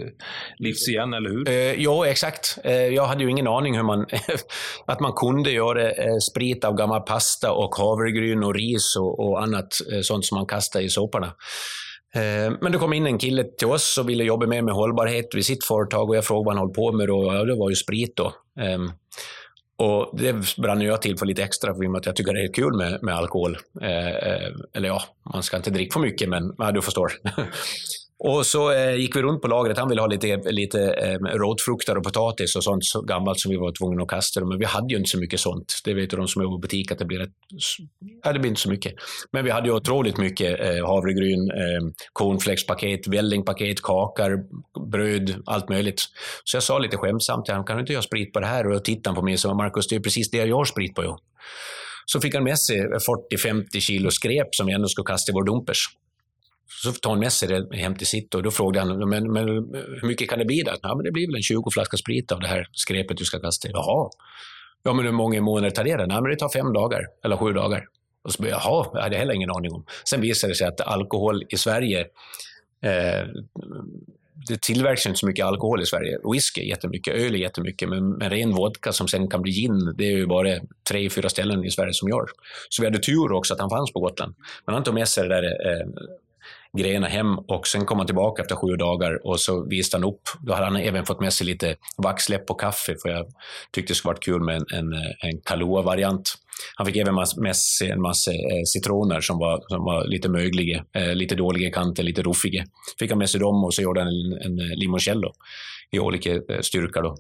livs 0.58 0.90
igen, 0.90 1.14
eller 1.14 1.30
hur? 1.30 1.50
Uh, 1.50 1.84
ja, 1.84 2.08
exakt. 2.08 2.58
Uh, 2.66 2.72
jag 2.72 3.06
hade 3.06 3.24
ju 3.24 3.30
ingen 3.30 3.48
aning 3.48 3.76
hur 3.76 3.84
man, 3.84 4.06
att 4.86 5.00
man 5.00 5.14
kunde 5.14 5.52
göra 5.52 5.92
sprit 6.22 6.64
av 6.64 6.76
gammal 6.76 7.02
pasta 7.02 7.52
och 7.52 7.76
havregryn 7.76 8.44
och 8.44 8.56
ris 8.56 8.96
och, 9.00 9.20
och 9.20 9.44
annat 9.44 9.74
sånt 10.02 10.26
som 10.26 10.38
man 10.38 10.46
kastar 10.46 10.80
i 10.80 10.90
soporna. 10.90 11.34
Men 12.62 12.72
det 12.72 12.78
kom 12.78 12.94
in 12.94 13.08
en 13.08 13.18
kille 13.18 13.44
till 13.44 13.68
oss 13.68 13.98
och 13.98 14.10
ville 14.10 14.24
jobba 14.24 14.48
med, 14.48 14.64
med 14.64 14.74
hållbarhet 14.74 15.36
vid 15.36 15.46
sitt 15.46 15.66
företag 15.66 16.10
och 16.10 16.16
jag 16.16 16.26
frågade 16.26 16.46
vad 16.46 16.56
han 16.56 16.68
höll 16.68 16.74
på 16.74 16.92
med 16.92 17.10
och 17.10 17.36
ja, 17.36 17.44
det 17.44 17.56
var 17.56 17.70
ju 17.70 17.76
sprit 17.76 18.14
då. 18.16 18.34
Um, 18.60 18.92
och 19.78 20.18
det 20.18 20.56
brann 20.58 20.82
jag 20.82 21.02
till 21.02 21.18
för 21.18 21.26
lite 21.26 21.44
extra, 21.44 21.76
för 21.76 21.98
att 21.98 22.06
jag 22.06 22.16
tycker 22.16 22.34
det 22.34 22.44
är 22.44 22.54
kul 22.54 22.78
med, 22.78 23.04
med 23.04 23.16
alkohol. 23.16 23.58
Eh, 23.82 24.08
eh, 24.08 24.52
eller 24.74 24.88
ja, 24.88 25.04
man 25.34 25.44
ska 25.44 25.58
inte 25.58 25.70
dricka 25.70 25.94
för 25.94 26.00
mycket, 26.00 26.30
men 26.30 26.56
ja, 26.58 26.72
du 26.72 26.82
förstår. 26.82 27.12
Och 28.24 28.46
så 28.46 28.72
eh, 28.72 28.96
gick 28.96 29.16
vi 29.16 29.22
runt 29.22 29.42
på 29.42 29.48
lagret. 29.48 29.78
Han 29.78 29.90
ville 29.90 30.02
ha 30.02 30.08
lite, 30.08 30.52
lite 30.52 30.94
eh, 30.94 31.20
rotfrukter 31.20 31.98
och 31.98 32.04
potatis 32.04 32.56
och 32.56 32.64
sånt 32.64 32.86
så 32.86 33.02
gammalt 33.02 33.40
som 33.40 33.52
vi 33.52 33.58
var 33.58 33.72
tvungna 33.72 34.04
att 34.04 34.10
kasta. 34.10 34.46
Men 34.46 34.60
vi 34.60 34.66
hade 34.66 34.94
ju 34.94 34.98
inte 34.98 35.10
så 35.10 35.20
mycket 35.20 35.40
sånt. 35.40 35.74
Det 35.84 35.94
vet 35.94 36.14
ju 36.14 36.18
de 36.18 36.28
som 36.28 36.42
jobbar 36.42 36.58
i 36.58 36.62
butik 36.62 36.92
att 36.92 37.00
det 37.00 37.06
blir, 37.06 37.22
ett, 37.22 37.30
ja, 38.24 38.34
det 38.34 38.40
blir 38.40 38.50
inte 38.50 38.62
så 38.62 38.70
mycket. 38.70 38.94
Men 39.32 39.46
vi 39.46 39.52
hade 39.52 39.68
ju 39.68 39.76
otroligt 39.76 40.18
mycket 40.18 40.60
eh, 40.60 40.88
havregryn, 40.88 41.52
eh, 41.52 41.92
cornflakespaket, 42.14 43.08
vällingpaket, 43.08 43.82
kakor, 43.82 44.40
bröd, 44.92 45.36
allt 45.46 45.70
möjligt. 45.70 46.02
Så 46.44 46.56
jag 46.56 46.64
sa 46.64 46.80
lite 46.80 46.98
skämtsamt 46.98 47.46
till 47.46 47.54
honom, 47.54 47.66
kan 47.66 47.76
du 47.76 47.82
inte 47.82 47.94
göra 47.94 48.04
sprit 48.04 48.34
på 48.34 48.40
det 48.40 48.48
här? 48.48 48.68
Och 48.68 48.74
då 48.74 48.80
tittade 48.80 49.10
han 49.10 49.16
på 49.16 49.22
mig 49.22 49.34
och 49.34 49.40
sa, 49.40 49.54
Marcus, 49.54 49.88
det 49.88 49.96
är 49.96 50.00
precis 50.00 50.32
det 50.32 50.38
jag 50.38 50.48
gör 50.48 50.66
sprit 50.66 50.96
på. 50.96 51.04
Jo. 51.04 51.18
Så 52.06 52.22
fick 52.22 52.36
han 52.36 52.44
med 52.44 52.60
sig 52.60 52.78
40-50 52.78 53.80
kilo 53.80 54.12
skräp 54.12 54.48
som 54.52 54.66
vi 54.68 54.74
ändå 54.74 54.88
skulle 54.88 55.06
kasta 55.06 55.32
i 55.32 55.34
vår 55.34 55.44
dumpers. 55.44 55.88
Så 56.70 56.92
tar 56.92 57.10
han 57.10 57.20
med 57.20 57.32
sig 57.32 57.48
det 57.48 57.78
hem 57.78 57.96
till 57.96 58.08
sitt 58.08 58.36
och 58.36 58.44
då 58.44 58.52
frågade 58.52 58.88
han, 58.88 59.10
men, 59.10 59.34
men 59.34 59.48
hur 59.48 60.08
mycket 60.08 60.30
kan 60.30 60.40
det 60.40 60.46
bli? 60.46 60.64
Då? 60.64 60.72
Ja, 60.82 60.96
men 60.96 61.04
det 61.04 61.12
blir 61.12 61.28
väl 61.28 61.36
en 61.36 61.42
20 61.42 61.72
flaskor 61.72 61.98
sprit 61.98 62.32
av 62.32 62.40
det 62.40 62.48
här 62.48 62.68
skräpet 62.72 63.18
du 63.18 63.26
ska 63.26 63.40
kasta. 63.40 63.70
Jaha. 63.70 64.10
Ja, 64.84 64.94
men 64.94 65.06
hur 65.06 65.12
många 65.12 65.42
månader 65.42 65.70
tar 65.70 65.84
det? 65.84 65.98
Nej, 65.98 66.08
men 66.08 66.24
det 66.24 66.36
tar 66.36 66.50
fem 66.50 66.74
dagar 66.74 67.02
eller 67.24 67.38
sju 67.38 67.54
dagar. 67.54 67.86
Och 68.24 68.32
så, 68.32 68.48
jaha, 68.48 68.94
det 68.94 69.02
hade 69.02 69.16
jag 69.16 69.20
heller 69.20 69.34
ingen 69.34 69.52
aning 69.52 69.72
om. 69.72 69.86
Sen 70.10 70.22
visade 70.22 70.52
det 70.52 70.56
sig 70.56 70.68
att 70.68 70.82
alkohol 70.82 71.44
i 71.50 71.58
Sverige 71.58 72.00
eh, 72.82 73.28
det 74.48 74.62
tillverkas 74.62 75.06
inte 75.06 75.20
så 75.20 75.26
mycket 75.26 75.46
alkohol 75.46 75.82
i 75.82 75.86
Sverige. 75.86 76.18
Whisky 76.34 76.62
jättemycket, 76.62 77.16
öl 77.16 77.36
är 77.36 77.40
jättemycket, 77.40 77.90
men, 77.90 78.10
men 78.10 78.30
ren 78.30 78.52
vodka 78.52 78.92
som 78.92 79.08
sen 79.08 79.28
kan 79.28 79.42
bli 79.42 79.52
gin, 79.52 79.94
det 79.98 80.04
är 80.04 80.12
ju 80.12 80.28
bara 80.28 80.60
tre, 80.90 81.10
fyra 81.10 81.30
ställen 81.30 81.66
i 81.66 81.72
Sverige 81.72 81.94
som 81.94 82.10
gör. 82.10 82.26
Så 82.70 82.82
vi 82.82 82.88
hade 82.88 83.00
tur 83.00 83.32
också 83.32 83.54
att 83.54 83.60
han 83.60 83.70
fanns 83.70 83.94
på 83.94 84.00
Gotland. 84.00 84.36
Men 84.66 84.76
han 84.76 84.84
tog 84.84 84.94
med 84.94 85.08
sig 85.08 85.28
det 85.28 85.36
där 85.36 85.44
eh, 85.44 85.88
grejerna 86.78 87.08
hem 87.08 87.40
och 87.40 87.68
sen 87.68 87.86
kom 87.86 87.98
han 87.98 88.08
tillbaka 88.08 88.42
efter 88.42 88.56
sju 88.56 88.76
dagar 88.76 89.28
och 89.28 89.40
så 89.40 89.66
visade 89.66 90.04
han 90.04 90.14
upp. 90.14 90.22
Då 90.42 90.54
hade 90.54 90.66
han 90.66 90.76
även 90.76 91.06
fått 91.06 91.22
med 91.22 91.34
sig 91.34 91.48
lite 91.48 91.76
vaxläpp 91.98 92.52
och 92.52 92.60
kaffe 92.60 92.96
för 93.02 93.10
jag 93.10 93.26
tyckte 93.72 93.92
det 93.92 93.96
skulle 93.96 94.10
varit 94.10 94.24
kul 94.24 94.42
med 94.42 94.56
en, 94.56 94.66
en, 94.74 94.94
en 95.20 95.42
Kahlua-variant 95.46 96.36
han 96.76 96.86
fick 96.86 96.96
även 96.96 97.16
med 97.38 97.56
sig 97.56 97.92
en 97.92 98.02
massa 98.02 98.32
eh, 98.32 98.64
citroner 98.66 99.22
som 99.22 99.38
var, 99.38 99.64
som 99.68 99.84
var 99.84 100.06
lite 100.08 100.30
mögliga, 100.30 100.86
eh, 100.96 101.16
lite 101.16 101.36
dåliga 101.36 101.68
i 101.68 101.72
kanten, 101.72 102.06
lite 102.06 102.22
ruffiga. 102.22 102.66
Fick 103.00 103.10
han 103.12 103.20
med 103.20 103.30
sig 103.30 103.40
dem 103.40 103.64
och 103.64 103.74
så 103.74 103.82
gjorde 103.82 104.02
han 104.02 104.08
en, 104.08 104.42
en 104.42 104.60
eh, 104.60 104.78
limoncello 104.78 105.32
i 105.92 106.00
olika 106.00 106.42
styrkor. 106.62 107.02
Då. 107.02 107.16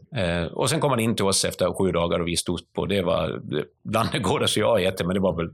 Och 0.53 0.69
sen 0.69 0.79
kom 0.79 0.91
han 0.91 0.99
in 0.99 1.15
till 1.15 1.25
oss 1.25 1.45
efter 1.45 1.73
sju 1.73 1.91
dagar 1.91 2.19
och 2.19 2.27
vi 2.27 2.37
stod 2.37 2.59
på. 2.75 2.85
Det 2.85 3.01
var 3.01 3.41
bland 3.83 4.09
det 4.11 4.19
godaste 4.19 4.59
jag 4.59 4.67
har 4.67 4.79
ätit, 4.79 5.05
men 5.05 5.13
det 5.13 5.19
var 5.19 5.35
väl 5.35 5.49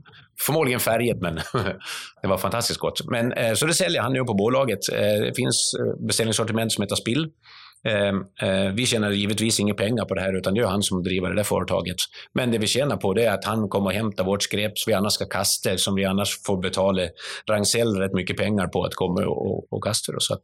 förmodligen 0.46 0.80
färget, 0.80 1.20
men 1.20 1.34
det 2.22 2.28
var 2.28 2.38
fantastiskt 2.38 2.80
gott. 2.80 3.00
Men, 3.04 3.56
så 3.56 3.66
det 3.66 3.74
säljer 3.74 4.02
han 4.02 4.12
nu 4.12 4.24
på 4.24 4.34
bolaget. 4.34 4.78
Det 4.90 5.36
finns 5.36 5.74
beställningssortiment 5.98 6.72
som 6.72 6.82
heter 6.82 6.96
Spill 6.96 7.30
Ehm, 7.84 8.24
eh, 8.42 8.72
vi 8.72 8.86
tjänar 8.86 9.10
givetvis 9.10 9.60
inga 9.60 9.74
pengar 9.74 10.04
på 10.04 10.14
det 10.14 10.20
här, 10.20 10.38
utan 10.38 10.54
det 10.54 10.60
är 10.60 10.66
han 10.66 10.82
som 10.82 11.02
driver 11.02 11.28
det 11.28 11.36
där 11.36 11.42
företaget. 11.42 11.96
Men 12.34 12.50
det 12.50 12.58
vi 12.58 12.66
tjänar 12.66 12.96
på 12.96 13.14
det 13.14 13.24
är 13.24 13.34
att 13.34 13.44
han 13.44 13.68
kommer 13.68 13.86
och 13.86 13.92
hämtar 13.92 14.24
vårt 14.24 14.42
skräp 14.42 14.78
som 14.78 14.90
vi 14.90 14.94
annars 14.94 15.12
ska 15.12 15.24
kasta, 15.24 15.78
som 15.78 15.94
vi 15.94 16.04
annars 16.04 16.42
får 16.46 16.62
betala 16.62 17.02
Rangsell 17.50 17.96
rätt 17.96 18.12
mycket 18.12 18.36
pengar 18.36 18.66
på 18.66 18.84
att 18.84 18.94
komma 18.94 19.26
och, 19.26 19.72
och 19.72 19.84
kasta. 19.84 20.12
Så 20.18 20.34
att 20.34 20.40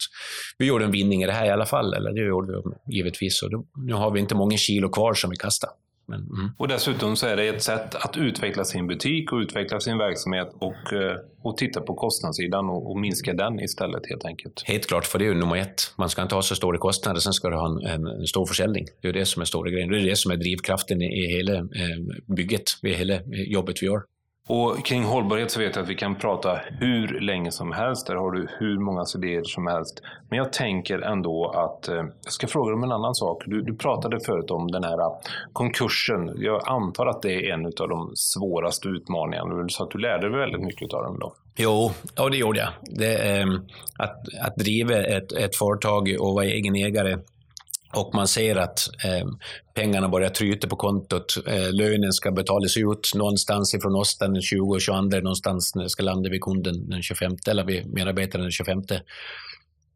vi 0.59 0.67
gjorde 0.67 0.85
en 0.85 0.91
vinning 0.91 1.23
i 1.23 1.27
det 1.27 1.33
här 1.33 1.47
i 1.47 1.51
alla 1.51 1.67
fall, 1.67 1.95
eller 1.95 2.13
det 2.13 2.21
gjorde 2.21 2.53
vi 2.53 2.97
givetvis. 2.97 3.43
Och 3.43 3.51
då, 3.51 3.65
nu 3.87 3.93
har 3.93 4.11
vi 4.11 4.21
inte 4.21 4.35
många 4.35 4.57
kilo 4.57 4.89
kvar 4.89 5.15
som 5.15 5.31
vi 5.31 5.37
kastar. 5.37 5.71
Men, 6.07 6.21
mm. 6.21 6.51
Och 6.57 6.69
dessutom 6.69 7.17
så 7.17 7.27
är 7.27 7.37
det 7.37 7.49
ett 7.49 7.63
sätt 7.63 7.95
att 7.95 8.17
utveckla 8.17 8.65
sin 8.65 8.87
butik 8.87 9.33
och 9.33 9.39
utveckla 9.39 9.81
sin 9.81 9.99
verksamhet 9.99 10.49
och, 10.59 10.93
eh, 10.93 11.17
och 11.43 11.57
titta 11.57 11.81
på 11.81 11.95
kostnadssidan 11.95 12.69
och, 12.69 12.91
och 12.91 13.01
minska 13.01 13.33
den 13.33 13.61
istället 13.61 14.03
helt 14.09 14.25
enkelt. 14.25 14.63
Helt 14.67 14.87
klart, 14.87 15.07
för 15.07 15.19
det 15.19 15.25
är 15.25 15.29
ju 15.29 15.35
nummer 15.35 15.57
ett. 15.57 15.95
Man 15.99 16.09
ska 16.09 16.23
inte 16.23 16.35
ha 16.35 16.43
så 16.43 16.55
stora 16.55 16.79
kostnader, 16.79 17.21
sen 17.21 17.33
ska 17.33 17.51
du 17.51 17.57
ha 17.57 17.67
en, 17.67 18.07
en 18.07 18.27
stor 18.27 18.47
försäljning. 18.47 18.87
Det 19.01 19.09
är 19.09 19.13
det 19.13 19.27
som 19.27 19.43
är 19.43 19.47
stora 19.47 19.71
grejen. 19.71 19.89
Det 19.89 19.99
är 19.99 20.05
det 20.05 20.17
som 20.17 20.33
är 20.33 20.37
drivkraften 20.37 21.03
i, 21.03 21.25
i 21.25 21.37
hela 21.37 21.55
eh, 21.55 22.35
bygget, 22.37 22.63
i 22.83 22.95
hela 22.95 23.19
jobbet 23.47 23.83
vi 23.83 23.87
gör. 23.87 24.03
Och 24.49 24.87
kring 24.87 25.05
hållbarhet 25.05 25.51
så 25.51 25.61
vet 25.61 25.77
jag 25.77 25.83
att 25.83 25.89
vi 25.89 25.95
kan 25.95 26.15
prata 26.15 26.61
hur 26.81 27.21
länge 27.21 27.51
som 27.51 27.73
helst. 27.73 28.07
Där 28.07 28.15
har 28.15 28.31
du 28.31 28.49
hur 28.59 28.79
många 28.79 29.05
idéer 29.17 29.43
som 29.45 29.67
helst. 29.67 30.03
Men 30.29 30.39
jag 30.39 30.53
tänker 30.53 30.99
ändå 30.99 31.51
att 31.51 31.89
eh, 31.89 31.95
jag 32.25 32.33
ska 32.33 32.47
fråga 32.47 32.75
om 32.75 32.83
en 32.83 32.93
annan 32.93 33.15
sak. 33.15 33.43
Du, 33.47 33.63
du 33.63 33.77
pratade 33.77 34.21
förut 34.21 34.51
om 34.51 34.71
den 34.71 34.85
här 34.85 35.01
eh, 35.01 35.19
konkursen. 35.53 36.33
Jag 36.37 36.69
antar 36.69 37.07
att 37.07 37.23
det 37.23 37.33
är 37.33 37.55
en 37.55 37.67
av 37.67 37.89
de 37.89 38.13
svåraste 38.15 38.89
utmaningarna. 38.89 39.63
Du 39.63 39.69
sa 39.69 39.85
att 39.85 39.91
du 39.91 39.99
lärde 39.99 40.31
dig 40.31 40.39
väldigt 40.39 40.63
mycket 40.63 40.95
av 40.95 41.03
den 41.03 41.19
då. 41.19 41.35
Jo, 41.57 41.91
ja, 42.17 42.29
det 42.29 42.37
gjorde 42.37 42.59
jag. 42.59 42.71
Det, 42.83 43.39
eh, 43.39 43.47
att, 43.99 44.17
att 44.47 44.57
driva 44.57 44.95
ett, 44.95 45.33
ett 45.33 45.57
företag 45.57 46.17
och 46.21 46.35
vara 46.35 46.45
egen 46.45 46.77
ägare 46.77 47.19
och 47.95 48.15
man 48.15 48.29
ser 48.29 48.57
att 48.57 48.79
eh, 49.05 49.27
pengarna 49.75 50.09
börjar 50.09 50.31
tryta 50.31 50.69
på 50.69 50.77
kontot. 50.77 51.37
Eh, 51.47 51.73
lönen 51.73 52.13
ska 52.13 52.33
betalas 52.33 52.77
ut 52.77 53.13
någonstans 53.15 53.75
ifrån 53.75 53.95
oss 53.95 54.19
den 54.19 54.43
20 54.43 54.75
och 54.75 54.81
22, 54.81 55.01
någonstans 55.01 55.75
när 55.75 55.83
det 55.83 55.91
ska 55.91 56.03
landa 56.03 56.31
vid 56.31 56.41
kunden 56.41 56.91
den 56.91 57.03
25, 57.03 57.37
eller 57.47 57.65
vid 57.65 57.87
medarbetaren 57.87 58.43
den 58.43 58.53
25. 58.53 58.83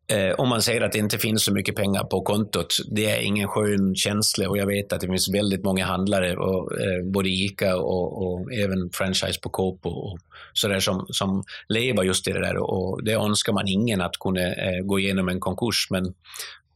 Eh, 0.08 0.34
om 0.38 0.48
man 0.48 0.62
säger 0.62 0.80
att 0.80 0.92
det 0.92 0.98
inte 0.98 1.18
finns 1.18 1.44
så 1.44 1.52
mycket 1.52 1.76
pengar 1.76 2.04
på 2.04 2.22
kontot, 2.22 2.76
det 2.90 3.10
är 3.10 3.20
ingen 3.20 3.48
skön 3.48 3.94
känsla 3.94 4.48
och 4.48 4.58
jag 4.58 4.66
vet 4.66 4.92
att 4.92 5.00
det 5.00 5.06
finns 5.06 5.34
väldigt 5.34 5.64
många 5.64 5.84
handlare, 5.84 6.36
och, 6.36 6.80
eh, 6.80 7.04
både 7.04 7.28
ICA 7.28 7.76
och, 7.76 8.26
och, 8.26 8.52
även 8.52 8.90
franchise 8.92 9.40
på 9.40 9.50
Coop 9.50 9.86
och, 9.86 10.12
och 10.12 10.18
sådär 10.52 10.80
som, 10.80 11.06
som 11.08 11.44
lever 11.68 12.02
just 12.02 12.28
i 12.28 12.32
det 12.32 12.40
där 12.40 12.56
och 12.56 13.04
det 13.04 13.12
önskar 13.12 13.52
man 13.52 13.68
ingen 13.68 14.00
att 14.00 14.16
kunna 14.20 14.40
eh, 14.40 14.80
gå 14.84 14.98
igenom 14.98 15.28
en 15.28 15.40
konkurs 15.40 15.86
men 15.90 16.14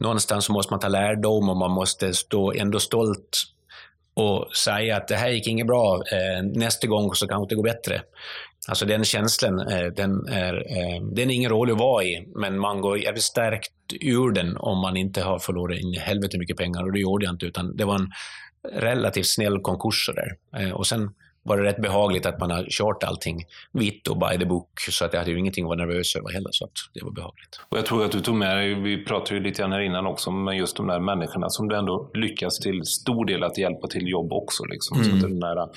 någonstans 0.01 0.49
måste 0.49 0.73
man 0.73 0.79
ta 0.79 0.87
lärdom 0.87 1.49
och 1.49 1.57
man 1.57 1.71
måste 1.71 2.13
stå 2.13 2.53
ändå 2.53 2.79
stolt 2.79 3.43
och 4.13 4.55
säga 4.55 4.97
att 4.97 5.07
det 5.07 5.15
här 5.15 5.29
gick 5.29 5.47
inget 5.47 5.67
bra, 5.67 6.01
eh, 6.11 6.43
nästa 6.43 6.87
gång 6.87 7.15
så 7.15 7.27
kanske 7.27 7.49
det 7.49 7.55
går 7.55 7.63
bättre. 7.63 8.01
Alltså 8.67 8.85
den 8.85 9.03
känslan, 9.03 9.59
eh, 9.59 9.85
den, 9.85 10.27
är, 10.27 10.53
eh, 10.53 11.01
den 11.11 11.29
är 11.29 11.35
ingen 11.35 11.51
rolig 11.51 11.73
att 11.73 11.79
vara 11.79 12.03
i, 12.03 12.27
men 12.35 12.59
man 12.59 12.81
går 12.81 12.99
jävligt 12.99 13.23
stärkt 13.23 13.73
ur 14.01 14.31
den 14.31 14.57
om 14.57 14.77
man 14.77 14.97
inte 14.97 15.21
har 15.21 15.39
förlorat 15.39 15.79
in 15.79 15.93
helvete 15.99 16.37
mycket 16.37 16.57
pengar 16.57 16.83
och 16.83 16.91
det 16.91 16.99
gjorde 16.99 17.25
jag 17.25 17.33
inte, 17.33 17.45
utan 17.45 17.77
det 17.77 17.85
var 17.85 17.95
en 17.95 18.11
relativt 18.73 19.27
snäll 19.27 19.59
konkurs 19.59 20.09
där. 20.15 20.73
Och 20.73 20.87
sen 20.87 21.09
var 21.43 21.57
det 21.57 21.63
rätt 21.63 21.81
behagligt 21.81 22.25
att 22.25 22.39
man 22.39 22.51
har 22.51 22.65
kört 22.69 23.03
allting 23.03 23.43
vitt 23.71 24.07
och 24.07 24.17
by 24.17 24.37
the 24.39 24.45
book. 24.45 24.79
Så 24.79 25.05
att 25.05 25.13
jag 25.13 25.19
hade 25.19 25.31
ju 25.31 25.39
ingenting 25.39 25.65
att 25.65 25.67
vara 25.67 25.85
nervös 25.85 26.15
över 26.15 26.29
heller. 26.29 26.49
Så 26.51 26.65
att 26.65 26.71
det 26.93 27.03
var 27.03 27.11
behagligt. 27.11 27.61
Och 27.69 27.77
jag 27.77 27.85
tror 27.85 28.05
att 28.05 28.11
du 28.11 28.19
tog 28.19 28.35
med 28.35 28.57
dig, 28.57 28.73
vi 28.73 29.05
pratade 29.05 29.35
ju 29.35 29.43
lite 29.43 29.61
grann 29.61 29.71
här 29.71 29.79
innan 29.79 30.07
också, 30.07 30.31
men 30.31 30.57
just 30.57 30.77
de 30.77 30.87
där 30.87 30.99
människorna 30.99 31.49
som 31.49 31.67
du 31.67 31.75
ändå 31.75 32.11
lyckas 32.13 32.59
till 32.59 32.85
stor 32.85 33.25
del 33.25 33.43
att 33.43 33.57
hjälpa 33.57 33.87
till 33.87 34.07
jobb 34.07 34.33
också. 34.33 34.65
Liksom. 34.65 34.97
Mm. 34.97 35.09
Så 35.09 35.15
att 35.15 35.21
den 35.21 35.39
där 35.39 35.69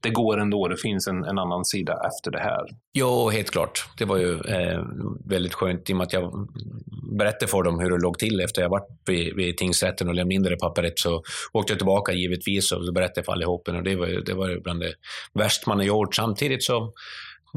det 0.00 0.10
går 0.10 0.40
ändå, 0.40 0.68
det 0.68 0.76
finns 0.76 1.06
en, 1.08 1.24
en, 1.24 1.38
annan 1.38 1.64
sida 1.64 1.92
efter 1.92 2.30
det 2.30 2.38
här. 2.38 2.66
Jo, 2.94 3.30
helt 3.30 3.50
klart. 3.50 3.84
Det 3.98 4.04
var 4.04 4.16
ju 4.16 4.32
eh, 4.32 4.82
väldigt 5.28 5.54
skönt 5.54 5.90
i 5.90 5.92
och 5.92 5.96
med 5.96 6.04
att 6.04 6.12
jag 6.12 6.48
berättade 7.18 7.50
för 7.50 7.62
dem 7.62 7.80
hur 7.80 7.90
det 7.90 7.98
låg 7.98 8.18
till 8.18 8.40
efter 8.40 8.62
jag 8.62 8.68
varit 8.68 8.88
vid, 9.06 9.36
vid 9.36 9.56
tingsrätten 9.56 10.08
och 10.08 10.14
lämnade 10.14 10.34
in 10.34 10.42
det 10.42 10.56
pappret. 10.56 10.98
Så 10.98 11.22
åkte 11.52 11.72
jag 11.72 11.78
tillbaka 11.78 12.12
givetvis 12.12 12.72
och 12.72 12.94
berättade 12.94 13.24
för 13.24 13.32
allihop. 13.32 13.68
Och 13.68 13.82
det 13.82 13.96
var, 13.96 14.06
det 14.06 14.34
var 14.34 14.60
bland 14.62 14.80
det 14.80 14.92
värsta 15.34 15.70
man 15.70 15.78
har 15.78 15.84
gjort. 15.84 16.14
Samtidigt 16.14 16.62
så 16.62 16.92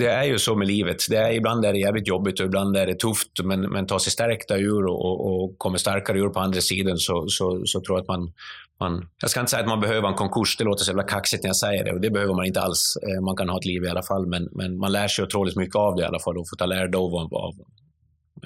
det 0.02 0.12
är 0.12 0.24
ju 0.24 0.40
så 0.40 0.56
med 0.56 0.68
livet. 0.68 0.98
Det 1.10 1.16
är, 1.16 1.32
ibland 1.32 1.66
är 1.66 1.74
det 1.74 1.80
jävligt 1.80 2.08
jobbigt 2.08 2.40
och 2.40 2.46
ibland 2.46 2.78
är 2.78 2.88
det 2.88 3.00
tufft, 3.00 3.44
men, 3.44 3.62
men 3.62 3.88
ta 3.88 4.00
sig 4.00 4.12
stärkta 4.12 4.58
ur 4.58 4.86
och, 4.86 5.06
och, 5.06 5.44
och 5.44 5.58
kommer 5.58 5.78
starkare 5.78 6.20
ur 6.20 6.30
på 6.30 6.40
andra 6.40 6.62
sidan 6.62 6.98
så, 6.98 7.28
så, 7.28 7.62
så 7.66 7.82
tror 7.82 7.98
jag 7.98 8.02
att 8.02 8.08
man, 8.08 8.34
man... 8.80 9.10
Jag 9.22 9.30
ska 9.30 9.40
inte 9.40 9.50
säga 9.50 9.62
att 9.62 9.68
man 9.68 9.80
behöver 9.80 10.08
en 10.08 10.14
konkurs, 10.14 10.58
det 10.58 10.64
låter 10.64 10.84
så 10.84 10.90
jävla 10.90 11.04
kaxigt 11.04 11.44
när 11.44 11.50
jag 11.50 11.56
säger 11.56 11.84
det, 11.84 11.92
och 11.92 12.02
det 12.02 12.10
behöver 12.10 12.34
man 12.34 12.46
inte 12.46 12.62
alls. 12.62 12.98
Eh, 13.08 13.22
man 13.22 13.36
kan 13.36 13.50
ha 13.50 13.58
ett 13.58 13.66
liv 13.66 13.84
i 13.84 13.90
alla 13.90 14.04
fall, 14.04 14.28
men, 14.28 14.50
men 14.52 14.78
man 14.78 14.92
lär 14.92 15.08
sig 15.08 15.26
otroligt 15.26 15.56
mycket 15.56 15.76
av 15.76 15.96
det 15.96 16.02
i 16.02 16.06
alla 16.06 16.20
fall 16.20 16.38
och 16.38 16.50
får 16.50 16.58
ta 16.58 16.66
lärdom 16.66 17.14
av, 17.14 17.36
av, 17.36 17.54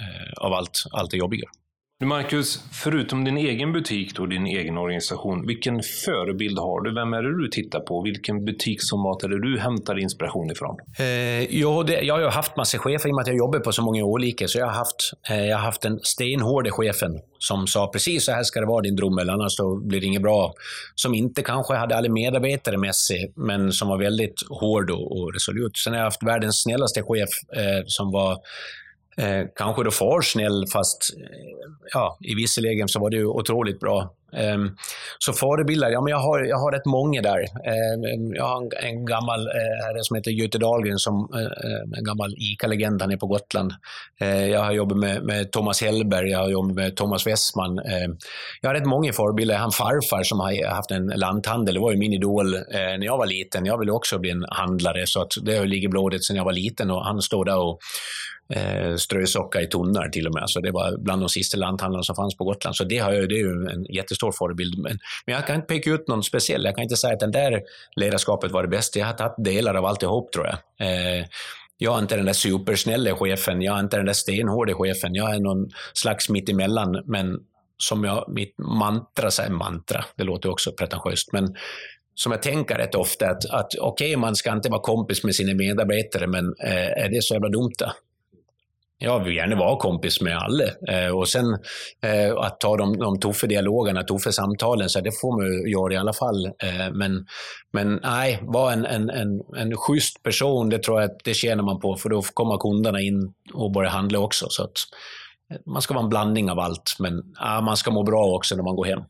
eh, 0.01 0.45
av 0.45 0.53
allt, 0.53 0.83
allt 0.91 1.11
det 1.11 1.17
jobbiga. 1.17 1.49
Du 1.99 2.05
Marcus, 2.05 2.59
förutom 2.71 3.23
din 3.23 3.37
egen 3.37 3.73
butik 3.73 4.19
och 4.19 4.29
din 4.29 4.45
egen 4.45 4.77
organisation, 4.77 5.47
vilken 5.47 5.81
förebild 6.05 6.59
har 6.59 6.81
du? 6.81 6.93
Vem 6.93 7.13
är 7.13 7.23
det 7.23 7.43
du 7.43 7.47
tittar 7.47 7.79
på? 7.79 8.01
Vilken 8.01 8.45
butiksformat 8.45 9.23
är 9.23 9.27
det 9.27 9.41
du 9.41 9.59
hämtar 9.59 9.99
inspiration 9.99 10.51
ifrån? 10.51 10.77
Eh, 10.99 11.43
jo, 11.43 11.83
det, 11.83 12.01
jag 12.01 12.19
har 12.19 12.31
haft 12.31 12.57
massa 12.57 12.77
chefer 12.77 13.09
i 13.09 13.11
och 13.11 13.15
med 13.15 13.21
att 13.21 13.27
jag 13.27 13.37
jobbar 13.37 13.59
på 13.59 13.71
så 13.71 13.81
många 13.81 14.03
olika, 14.03 14.47
så 14.47 14.57
jag 14.57 14.65
har 14.65 14.73
haft, 14.73 15.11
eh, 15.29 15.45
jag 15.45 15.57
har 15.57 15.63
haft 15.63 15.81
den 15.81 15.99
stenhårde 16.03 16.71
chefen 16.71 17.11
som 17.39 17.67
sa 17.67 17.87
precis 17.87 18.25
så 18.25 18.31
här 18.31 18.43
ska 18.43 18.59
det 18.59 18.67
vara 18.67 18.81
din 18.81 18.95
Drummel, 18.95 19.29
annars 19.29 19.57
då 19.57 19.75
blir 19.75 19.99
det 19.99 20.05
inget 20.05 20.21
bra. 20.21 20.53
Som 20.95 21.13
inte 21.13 21.41
kanske 21.41 21.73
hade 21.73 21.95
alla 21.95 22.09
medarbetare 22.09 22.77
med 22.77 22.95
sig, 22.95 23.33
men 23.35 23.71
som 23.71 23.87
var 23.87 23.97
väldigt 23.97 24.41
hård 24.49 24.91
och, 24.91 25.17
och 25.17 25.33
resolut. 25.33 25.77
Sen 25.77 25.93
har 25.93 25.99
jag 25.99 26.05
haft 26.05 26.23
världens 26.23 26.61
snällaste 26.61 27.01
chef 27.03 27.29
eh, 27.57 27.83
som 27.85 28.11
var 28.11 28.37
Eh, 29.17 29.45
kanske 29.55 29.83
då 29.83 29.91
för 29.91 30.21
snäll, 30.21 30.65
fast 30.73 31.13
eh, 31.17 31.55
ja, 31.93 32.17
i 32.21 32.35
vissa 32.35 32.61
lägen 32.61 32.87
så 32.87 32.99
var 32.99 33.09
det 33.09 33.17
ju 33.17 33.25
otroligt 33.25 33.79
bra. 33.79 34.13
Eh, 34.37 34.57
så 35.19 35.33
förebilder, 35.33 35.89
ja 35.89 36.01
men 36.01 36.11
jag 36.11 36.19
har, 36.19 36.39
jag 36.43 36.57
har 36.57 36.71
rätt 36.71 36.85
många 36.85 37.21
där. 37.21 37.39
Eh, 37.39 38.11
jag 38.35 38.45
har 38.45 38.61
en, 38.61 38.89
en 38.89 39.05
gammal 39.05 39.47
eh, 39.47 39.85
herre 39.85 40.03
som 40.03 40.15
heter 40.15 40.31
Göte 40.31 40.57
Dahlgren, 40.57 40.97
som, 40.97 41.29
eh, 41.33 41.41
eh 41.41 41.97
en 41.97 42.03
gammal 42.03 42.35
ICA-legend, 42.37 43.01
han 43.01 43.11
är 43.11 43.17
på 43.17 43.27
Gotland. 43.27 43.71
Eh, 44.21 44.45
jag 44.45 44.63
har 44.63 44.71
jobbat 44.71 44.97
med, 44.97 45.23
med 45.23 45.51
Thomas 45.51 45.81
Hellberg, 45.81 46.29
jag 46.29 46.39
har 46.39 46.49
jobbat 46.49 46.75
med 46.75 46.95
Thomas 46.95 47.27
Westman. 47.27 47.79
Ehm, 47.79 48.17
jag 48.61 48.69
har 48.69 48.75
rätt 48.75 48.85
många 48.85 49.13
förebilder. 49.13 49.55
Han 49.55 49.71
farfar 49.71 50.23
som 50.23 50.39
har 50.39 50.67
haft 50.67 50.91
en 50.91 51.05
lanthandel, 51.05 51.73
det 51.73 51.81
var 51.81 51.91
ju 51.91 51.97
min 51.97 52.13
idol 52.13 52.53
eh, 52.55 52.61
när 52.71 53.05
jag 53.05 53.17
var 53.17 53.25
liten. 53.25 53.65
Jag 53.65 53.77
ville 53.77 53.91
också 53.91 54.19
bli 54.19 54.29
en 54.29 54.45
handlare, 54.49 55.03
så 55.07 55.21
att 55.21 55.31
det 55.41 55.57
har 55.57 55.65
ligger 55.65 55.89
blodet 55.89 56.23
sedan 56.23 56.35
jag 56.35 56.45
var 56.45 56.53
liten 56.53 56.91
och 56.91 57.05
han 57.05 57.21
stod 57.21 57.45
där 57.45 57.57
och 57.57 57.79
eh, 58.49 58.95
strösocka 58.95 59.61
i 59.61 59.67
tunnar 59.67 60.09
till 60.09 60.27
och 60.27 60.33
med. 60.33 60.43
Så 60.47 60.59
det 60.59 60.71
var 60.71 60.97
bland 60.97 61.21
de 61.21 61.29
sista 61.29 61.57
lanthandlarna 61.57 62.03
som 62.03 62.15
fanns 62.15 62.37
på 62.37 62.43
Gotland. 62.43 62.75
Så 62.75 62.83
det, 62.83 62.97
har 62.97 63.13
jag, 63.13 63.29
det 63.29 63.35
är 63.35 63.39
ju 63.39 63.67
en 63.73 63.85
jättestor 63.95 64.31
förebild. 64.31 64.77
Men, 64.77 64.97
men 65.25 65.35
jag 65.35 65.47
kan 65.47 65.55
inte 65.55 65.67
peka 65.67 65.89
ut 65.89 66.07
någon 66.07 66.23
speciell. 66.23 66.63
Jag 66.63 66.75
kan 66.75 66.83
inte 66.83 66.97
säga 66.97 67.13
att 67.13 67.19
det 67.19 67.31
där 67.31 67.61
ledarskapet 67.95 68.51
var 68.51 68.63
det 68.63 68.69
bästa. 68.69 68.99
Jag 68.99 69.05
har 69.05 69.13
tagit 69.13 69.45
delar 69.45 69.75
av 69.75 69.85
alltihop 69.85 70.31
tror 70.31 70.45
jag. 70.45 70.57
Eh, 70.87 71.25
jag 71.77 71.97
är 71.97 72.01
inte 72.01 72.15
den 72.15 72.25
där 72.25 72.33
supersnälla 72.33 73.15
chefen, 73.15 73.61
jag 73.61 73.75
är 73.75 73.79
inte 73.79 73.97
den 73.97 74.05
där 74.05 74.13
stenhårda 74.13 74.73
chefen. 74.73 75.15
Jag 75.15 75.35
är 75.35 75.39
någon 75.39 75.69
slags 75.93 76.29
mittemellan, 76.29 77.03
men 77.05 77.39
som 77.77 78.03
jag, 78.03 78.25
mitt 78.27 78.57
mantra, 78.57 79.31
säger 79.31 79.49
mantra, 79.49 80.05
det 80.17 80.23
låter 80.23 80.49
också 80.49 80.71
pretentiöst, 80.71 81.33
men 81.33 81.55
som 82.15 82.31
jag 82.31 82.41
tänker 82.41 82.75
rätt 82.75 82.95
ofta 82.95 83.29
att, 83.29 83.45
att 83.45 83.75
okej, 83.79 84.07
okay, 84.07 84.17
man 84.17 84.35
ska 84.35 84.51
inte 84.51 84.69
vara 84.69 84.81
kompis 84.81 85.23
med 85.23 85.35
sina 85.35 85.53
medarbetare, 85.53 86.27
men 86.27 86.45
eh, 86.63 87.03
är 87.03 87.09
det 87.09 87.23
så 87.23 87.33
jävla 87.33 87.49
dumt 87.49 87.73
då? 87.77 87.91
Jag 88.97 89.23
vill 89.23 89.35
gärna 89.35 89.55
vara 89.55 89.77
kompis 89.77 90.21
med 90.21 90.37
alla. 90.37 90.63
Eh, 90.63 91.17
och 91.17 91.27
sen 91.27 91.45
eh, 92.03 92.37
att 92.37 92.59
ta 92.59 92.77
de, 92.77 92.97
de 92.97 93.19
tuffa 93.19 93.47
dialogerna, 93.47 94.03
tuffa 94.03 94.31
samtalen, 94.31 94.89
så 94.89 95.01
det 95.01 95.11
får 95.21 95.37
man 95.37 95.45
ju 95.45 95.71
göra 95.71 95.93
i 95.93 95.97
alla 95.97 96.13
fall. 96.13 96.45
Eh, 96.45 96.93
men, 96.93 97.25
men 97.73 97.99
nej, 98.03 98.39
vara 98.41 98.73
en, 98.73 98.85
en, 98.85 99.09
en, 99.09 99.41
en 99.57 99.77
schysst 99.77 100.23
person, 100.23 100.69
det 100.69 100.83
tror 100.83 101.01
jag 101.01 101.11
att 101.11 101.19
det 101.23 101.33
tjänar 101.33 101.63
man 101.63 101.79
på, 101.79 101.95
för 101.95 102.09
då 102.09 102.21
kommer 102.21 102.57
kunderna 102.57 103.01
in 103.01 103.33
och 103.53 103.71
börjar 103.71 103.91
handla 103.91 104.19
också. 104.19 104.45
Så 104.49 104.63
att, 104.63 104.71
eh, 105.51 105.57
man 105.65 105.81
ska 105.81 105.93
vara 105.93 106.03
en 106.03 106.09
blandning 106.09 106.51
av 106.51 106.59
allt, 106.59 106.95
men 106.99 107.21
ja, 107.39 107.61
man 107.61 107.77
ska 107.77 107.91
må 107.91 108.03
bra 108.03 108.25
också 108.25 108.55
när 108.55 108.63
man 108.63 108.75
går 108.75 108.85
hem. 108.85 109.01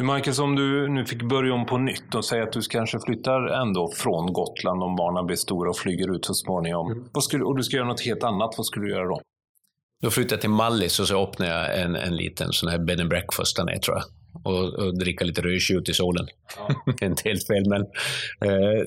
Du 0.00 0.06
Michael, 0.06 0.40
om 0.40 0.56
du 0.56 0.88
nu 0.88 1.04
fick 1.04 1.22
börja 1.22 1.54
om 1.54 1.66
på 1.66 1.78
nytt 1.78 2.14
och 2.14 2.24
säga 2.24 2.42
att 2.42 2.52
du 2.52 2.60
kanske 2.62 2.98
flyttar 3.06 3.46
ändå 3.62 3.92
från 3.96 4.32
Gotland 4.32 4.82
om 4.82 4.96
barnen 4.96 5.26
blir 5.26 5.36
stora 5.36 5.70
och 5.70 5.76
flyger 5.76 6.16
ut 6.16 6.24
så 6.24 6.34
småningom. 6.34 6.92
Mm. 6.92 7.08
Vad 7.12 7.24
skulle, 7.24 7.44
och 7.44 7.56
du 7.56 7.62
ska 7.62 7.76
göra 7.76 7.86
något 7.86 8.00
helt 8.00 8.24
annat, 8.24 8.54
vad 8.56 8.66
skulle 8.66 8.86
du 8.86 8.92
göra 8.92 9.08
då? 9.08 9.20
Då 10.02 10.10
flyttar 10.10 10.36
jag 10.36 10.40
till 10.40 10.50
Mallis 10.50 11.00
och 11.00 11.06
så 11.06 11.22
öppnar 11.24 11.46
jag 11.46 11.80
en, 11.80 11.96
en 11.96 12.16
liten 12.16 12.52
sån 12.52 12.68
här 12.68 12.78
bed 12.78 13.00
and 13.00 13.08
breakfast 13.08 13.56
där 13.56 13.64
nere 13.64 13.78
tror 13.78 13.96
jag. 13.96 14.04
Och, 14.44 14.74
och 14.74 14.98
dricka 14.98 15.24
lite 15.24 15.42
rödtjut 15.42 15.88
i 15.88 15.94
solen. 15.94 16.26
Ja. 16.58 16.92
inte 17.06 17.28
helt 17.28 17.46
fel, 17.46 17.68
men... 17.68 17.80
Eh, 18.44 18.84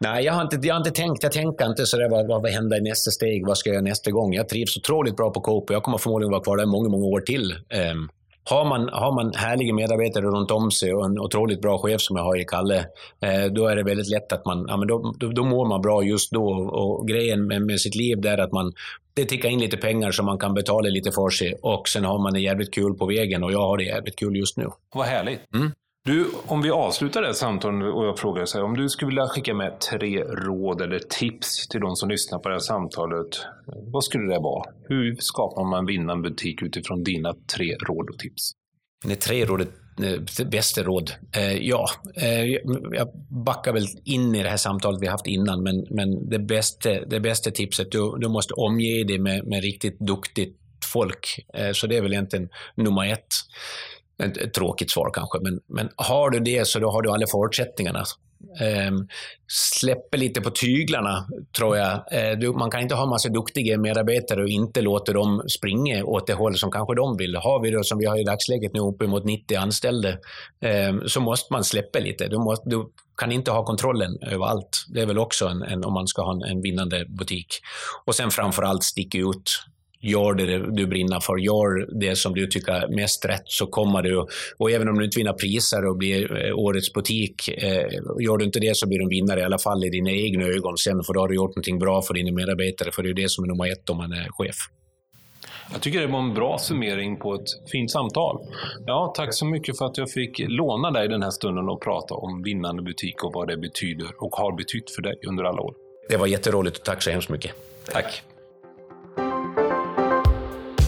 nej, 0.00 0.24
jag 0.24 0.32
har, 0.32 0.42
inte, 0.42 0.58
jag 0.62 0.74
har 0.74 0.80
inte 0.80 0.90
tänkt. 0.90 1.22
Jag 1.22 1.32
tänker 1.32 1.66
inte 1.66 1.86
sådär, 1.86 2.08
vad, 2.08 2.26
vad 2.26 2.50
händer 2.50 2.76
i 2.76 2.80
nästa 2.80 3.10
steg? 3.10 3.46
Vad 3.46 3.58
ska 3.58 3.68
jag 3.70 3.74
göra 3.74 3.84
nästa 3.84 4.10
gång? 4.10 4.34
Jag 4.34 4.48
trivs 4.48 4.76
otroligt 4.76 5.16
bra 5.16 5.30
på 5.30 5.40
Coop 5.40 5.70
och 5.70 5.76
jag 5.76 5.82
kommer 5.82 5.98
förmodligen 5.98 6.30
vara 6.30 6.42
kvar 6.42 6.56
där 6.56 6.66
många, 6.66 6.88
många 6.88 7.06
år 7.06 7.20
till. 7.20 7.52
Eh, 7.52 7.94
har 8.50 8.64
man, 8.64 8.88
har 8.92 9.12
man 9.12 9.32
härliga 9.34 9.74
medarbetare 9.74 10.24
runt 10.24 10.50
om 10.50 10.70
sig 10.70 10.94
och 10.94 11.04
en 11.04 11.18
otroligt 11.18 11.60
bra 11.60 11.78
chef 11.78 12.00
som 12.00 12.16
jag 12.16 12.24
har 12.24 12.40
i 12.40 12.44
Kalle, 12.44 12.78
eh, 13.20 13.44
då 13.52 13.66
är 13.66 13.76
det 13.76 13.82
väldigt 13.82 14.10
lätt 14.10 14.32
att 14.32 14.44
man, 14.44 14.64
ja, 14.68 14.76
men 14.76 14.88
då, 14.88 15.14
då, 15.18 15.28
då 15.28 15.44
mår 15.44 15.68
man 15.68 15.82
bra 15.82 16.02
just 16.02 16.32
då. 16.32 16.46
Och 16.52 17.08
grejen 17.08 17.46
med, 17.46 17.62
med 17.62 17.80
sitt 17.80 17.94
liv 17.94 18.26
är 18.26 18.38
att 18.38 18.52
man, 18.52 18.72
det 19.14 19.24
tickar 19.24 19.48
in 19.48 19.58
lite 19.58 19.76
pengar 19.76 20.10
så 20.10 20.22
man 20.22 20.38
kan 20.38 20.54
betala 20.54 20.88
lite 20.88 21.12
för 21.12 21.30
sig 21.30 21.54
och 21.62 21.88
sen 21.88 22.04
har 22.04 22.18
man 22.18 22.32
det 22.32 22.40
jävligt 22.40 22.74
kul 22.74 22.94
på 22.94 23.06
vägen 23.06 23.44
och 23.44 23.52
jag 23.52 23.60
har 23.60 23.76
det 23.78 23.84
jävligt 23.84 24.16
kul 24.16 24.36
just 24.36 24.56
nu. 24.56 24.66
Vad 24.94 25.06
härligt. 25.06 25.54
Mm. 25.54 25.70
Du, 26.06 26.30
om 26.46 26.62
vi 26.62 26.70
avslutar 26.70 27.20
det 27.20 27.26
här 27.26 27.34
samtalet 27.34 27.94
och 27.94 28.06
jag 28.06 28.18
frågar 28.18 28.44
så 28.44 28.58
här, 28.58 28.64
om 28.64 28.76
du 28.76 28.88
skulle 28.88 29.08
vilja 29.08 29.26
skicka 29.26 29.54
med 29.54 29.80
tre 29.80 30.24
råd 30.24 30.80
eller 30.80 30.98
tips 30.98 31.68
till 31.68 31.80
de 31.80 31.96
som 31.96 32.08
lyssnar 32.08 32.38
på 32.38 32.48
det 32.48 32.54
här 32.54 32.60
samtalet, 32.60 33.26
vad 33.92 34.04
skulle 34.04 34.32
det 34.34 34.38
vara? 34.38 34.64
Hur 34.88 35.16
skapar 35.16 35.64
man 35.70 35.86
vinnande 35.86 36.30
butik 36.30 36.62
utifrån 36.62 37.02
dina 37.04 37.34
tre 37.56 37.76
råd 37.76 38.10
och 38.10 38.18
tips? 38.18 38.52
Det 39.04 39.16
tre 39.16 39.44
råd 39.44 39.66
det 39.96 40.50
bästa 40.50 40.82
råd? 40.82 41.12
Eh, 41.36 41.52
ja, 41.52 41.88
eh, 42.16 42.44
jag 42.92 43.08
backar 43.44 43.72
väl 43.72 43.86
in 44.04 44.34
i 44.34 44.42
det 44.42 44.48
här 44.48 44.56
samtalet 44.56 45.02
vi 45.02 45.06
haft 45.06 45.26
innan, 45.26 45.62
men, 45.62 45.86
men 45.90 46.28
det, 46.28 46.38
bästa, 46.38 46.90
det 46.90 47.20
bästa 47.20 47.50
tipset, 47.50 47.92
du, 47.92 48.18
du 48.18 48.28
måste 48.28 48.54
omge 48.54 49.04
dig 49.04 49.18
med, 49.18 49.46
med 49.46 49.62
riktigt 49.62 49.98
duktigt 49.98 50.56
folk. 50.92 51.26
Så 51.72 51.86
det 51.86 51.96
är 51.96 52.02
väl 52.02 52.12
egentligen 52.12 52.48
nummer 52.76 53.12
ett. 53.12 53.28
Ett, 54.22 54.54
tråkigt 54.54 54.90
svar 54.90 55.10
kanske, 55.14 55.38
men, 55.42 55.60
men 55.66 55.88
har 55.96 56.30
du 56.30 56.40
det 56.40 56.66
så 56.66 56.78
då 56.78 56.90
har 56.90 57.02
du 57.02 57.10
alla 57.10 57.26
förutsättningarna. 57.26 58.04
Eh, 58.60 58.92
släpper 59.48 60.18
lite 60.18 60.40
på 60.40 60.50
tyglarna, 60.50 61.26
tror 61.56 61.76
jag. 61.76 61.92
Eh, 61.92 62.38
du, 62.38 62.52
man 62.52 62.70
kan 62.70 62.80
inte 62.80 62.94
ha 62.94 63.06
massa 63.06 63.28
duktiga 63.28 63.78
medarbetare 63.78 64.42
och 64.42 64.48
inte 64.48 64.80
låta 64.80 65.12
dem 65.12 65.42
springa 65.48 66.04
åt 66.04 66.26
det 66.26 66.34
håll 66.34 66.56
som 66.56 66.70
kanske 66.70 66.94
de 66.94 67.16
vill. 67.16 67.36
Har 67.36 67.62
vi 67.62 67.70
då, 67.70 67.82
som 67.82 67.98
vi 67.98 68.06
har 68.06 68.20
i 68.20 68.24
dagsläget 68.24 68.72
nu, 68.74 68.80
uppemot 68.80 69.24
90 69.24 69.56
anställda, 69.56 70.08
eh, 70.60 70.96
så 71.06 71.20
måste 71.20 71.52
man 71.52 71.64
släppa 71.64 71.98
lite. 71.98 72.28
Du, 72.28 72.38
måste, 72.38 72.70
du, 72.70 72.84
kan 73.16 73.32
inte 73.32 73.50
ha 73.50 73.64
kontrollen 73.64 74.18
över 74.22 74.46
allt. 74.46 74.84
Det 74.94 75.00
är 75.00 75.06
väl 75.06 75.18
också 75.18 75.46
en, 75.46 75.62
en 75.62 75.84
om 75.84 75.94
man 75.94 76.06
ska 76.06 76.22
ha 76.22 76.32
en, 76.32 76.42
en 76.42 76.60
vinnande 76.60 77.04
butik. 77.08 77.46
Och 78.04 78.14
sen 78.14 78.30
framför 78.30 78.62
allt 78.62 78.84
sticka 78.84 79.18
ut 79.18 79.50
gör 80.00 80.34
det 80.34 80.76
du 80.76 80.86
brinner 80.86 81.20
för, 81.20 81.36
gör 81.36 82.00
det 82.00 82.16
som 82.16 82.34
du 82.34 82.46
tycker 82.46 82.72
är 82.72 82.88
mest 82.88 83.24
rätt 83.24 83.44
så 83.44 83.66
kommer 83.66 84.02
du, 84.02 84.26
och 84.58 84.70
även 84.70 84.88
om 84.88 84.98
du 84.98 85.04
inte 85.04 85.18
vinner 85.18 85.32
priser 85.32 85.88
och 85.88 85.96
blir 85.96 86.46
eh, 86.46 86.58
årets 86.58 86.92
butik, 86.92 87.48
eh, 87.48 87.86
gör 88.20 88.36
du 88.36 88.44
inte 88.44 88.60
det 88.60 88.76
så 88.76 88.88
blir 88.88 88.98
du 88.98 89.04
en 89.04 89.08
vinnare 89.08 89.40
i 89.40 89.44
alla 89.44 89.58
fall 89.58 89.84
i 89.84 89.90
dina 89.90 90.10
egna 90.10 90.46
ögon 90.46 90.76
sen, 90.76 91.02
för 91.02 91.14
då 91.14 91.20
har 91.20 91.28
du 91.28 91.34
gjort 91.34 91.50
någonting 91.50 91.78
bra 91.78 92.02
för 92.02 92.14
dina 92.14 92.32
medarbetare, 92.32 92.92
för 92.92 93.02
det 93.02 93.08
är 93.10 93.14
det 93.14 93.30
som 93.30 93.44
är 93.44 93.48
nummer 93.48 93.72
ett 93.72 93.90
om 93.90 93.96
man 93.96 94.12
är 94.12 94.28
chef. 94.30 94.56
Jag 95.72 95.80
tycker 95.80 96.00
det 96.00 96.06
var 96.06 96.18
en 96.18 96.34
bra 96.34 96.58
summering 96.58 97.16
på 97.16 97.34
ett 97.34 97.70
fint 97.72 97.90
samtal. 97.90 98.38
Ja, 98.86 99.12
tack 99.16 99.34
så 99.34 99.46
mycket 99.46 99.78
för 99.78 99.84
att 99.84 99.98
jag 99.98 100.10
fick 100.10 100.38
låna 100.48 100.90
dig 100.90 101.08
den 101.08 101.22
här 101.22 101.30
stunden 101.30 101.68
och 101.68 101.82
prata 101.82 102.14
om 102.14 102.42
vinnande 102.42 102.82
butik 102.82 103.24
och 103.24 103.32
vad 103.34 103.48
det 103.48 103.56
betyder 103.56 104.08
och 104.18 104.34
har 104.34 104.56
betytt 104.56 104.90
för 104.90 105.02
dig 105.02 105.14
under 105.28 105.44
alla 105.44 105.62
år. 105.62 105.74
Det 106.08 106.16
var 106.16 106.26
jätteroligt 106.26 106.78
och 106.78 106.84
tack 106.84 107.02
så 107.02 107.10
hemskt 107.10 107.28
mycket. 107.28 107.52
Tack. 107.92 108.22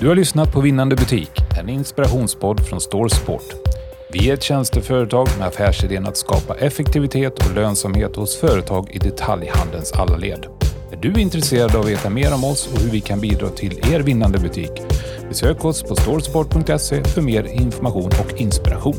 Du 0.00 0.08
har 0.08 0.14
lyssnat 0.14 0.52
på 0.52 0.60
Vinnande 0.60 0.96
butik, 0.96 1.30
en 1.60 1.68
inspirationspodd 1.68 2.60
från 2.60 2.80
Store 2.80 3.10
Sport. 3.10 3.54
Vi 4.12 4.30
är 4.30 4.34
ett 4.34 4.42
tjänsteföretag 4.42 5.28
med 5.38 5.46
affärsidén 5.46 6.06
att 6.06 6.16
skapa 6.16 6.54
effektivitet 6.54 7.38
och 7.38 7.54
lönsamhet 7.54 8.16
hos 8.16 8.36
företag 8.36 8.90
i 8.90 8.98
detaljhandelns 8.98 9.92
alla 9.92 10.16
led. 10.16 10.46
Är 10.92 10.96
du 10.96 11.20
intresserad 11.20 11.76
av 11.76 11.80
att 11.80 11.88
veta 11.88 12.10
mer 12.10 12.34
om 12.34 12.44
oss 12.44 12.68
och 12.72 12.80
hur 12.80 12.90
vi 12.90 13.00
kan 13.00 13.20
bidra 13.20 13.48
till 13.48 13.94
er 13.94 14.00
vinnande 14.00 14.38
butik? 14.38 14.70
Besök 15.28 15.64
oss 15.64 15.82
på 15.82 15.96
storesport.se 15.96 17.04
för 17.04 17.22
mer 17.22 17.44
information 17.44 18.10
och 18.24 18.40
inspiration. 18.40 18.96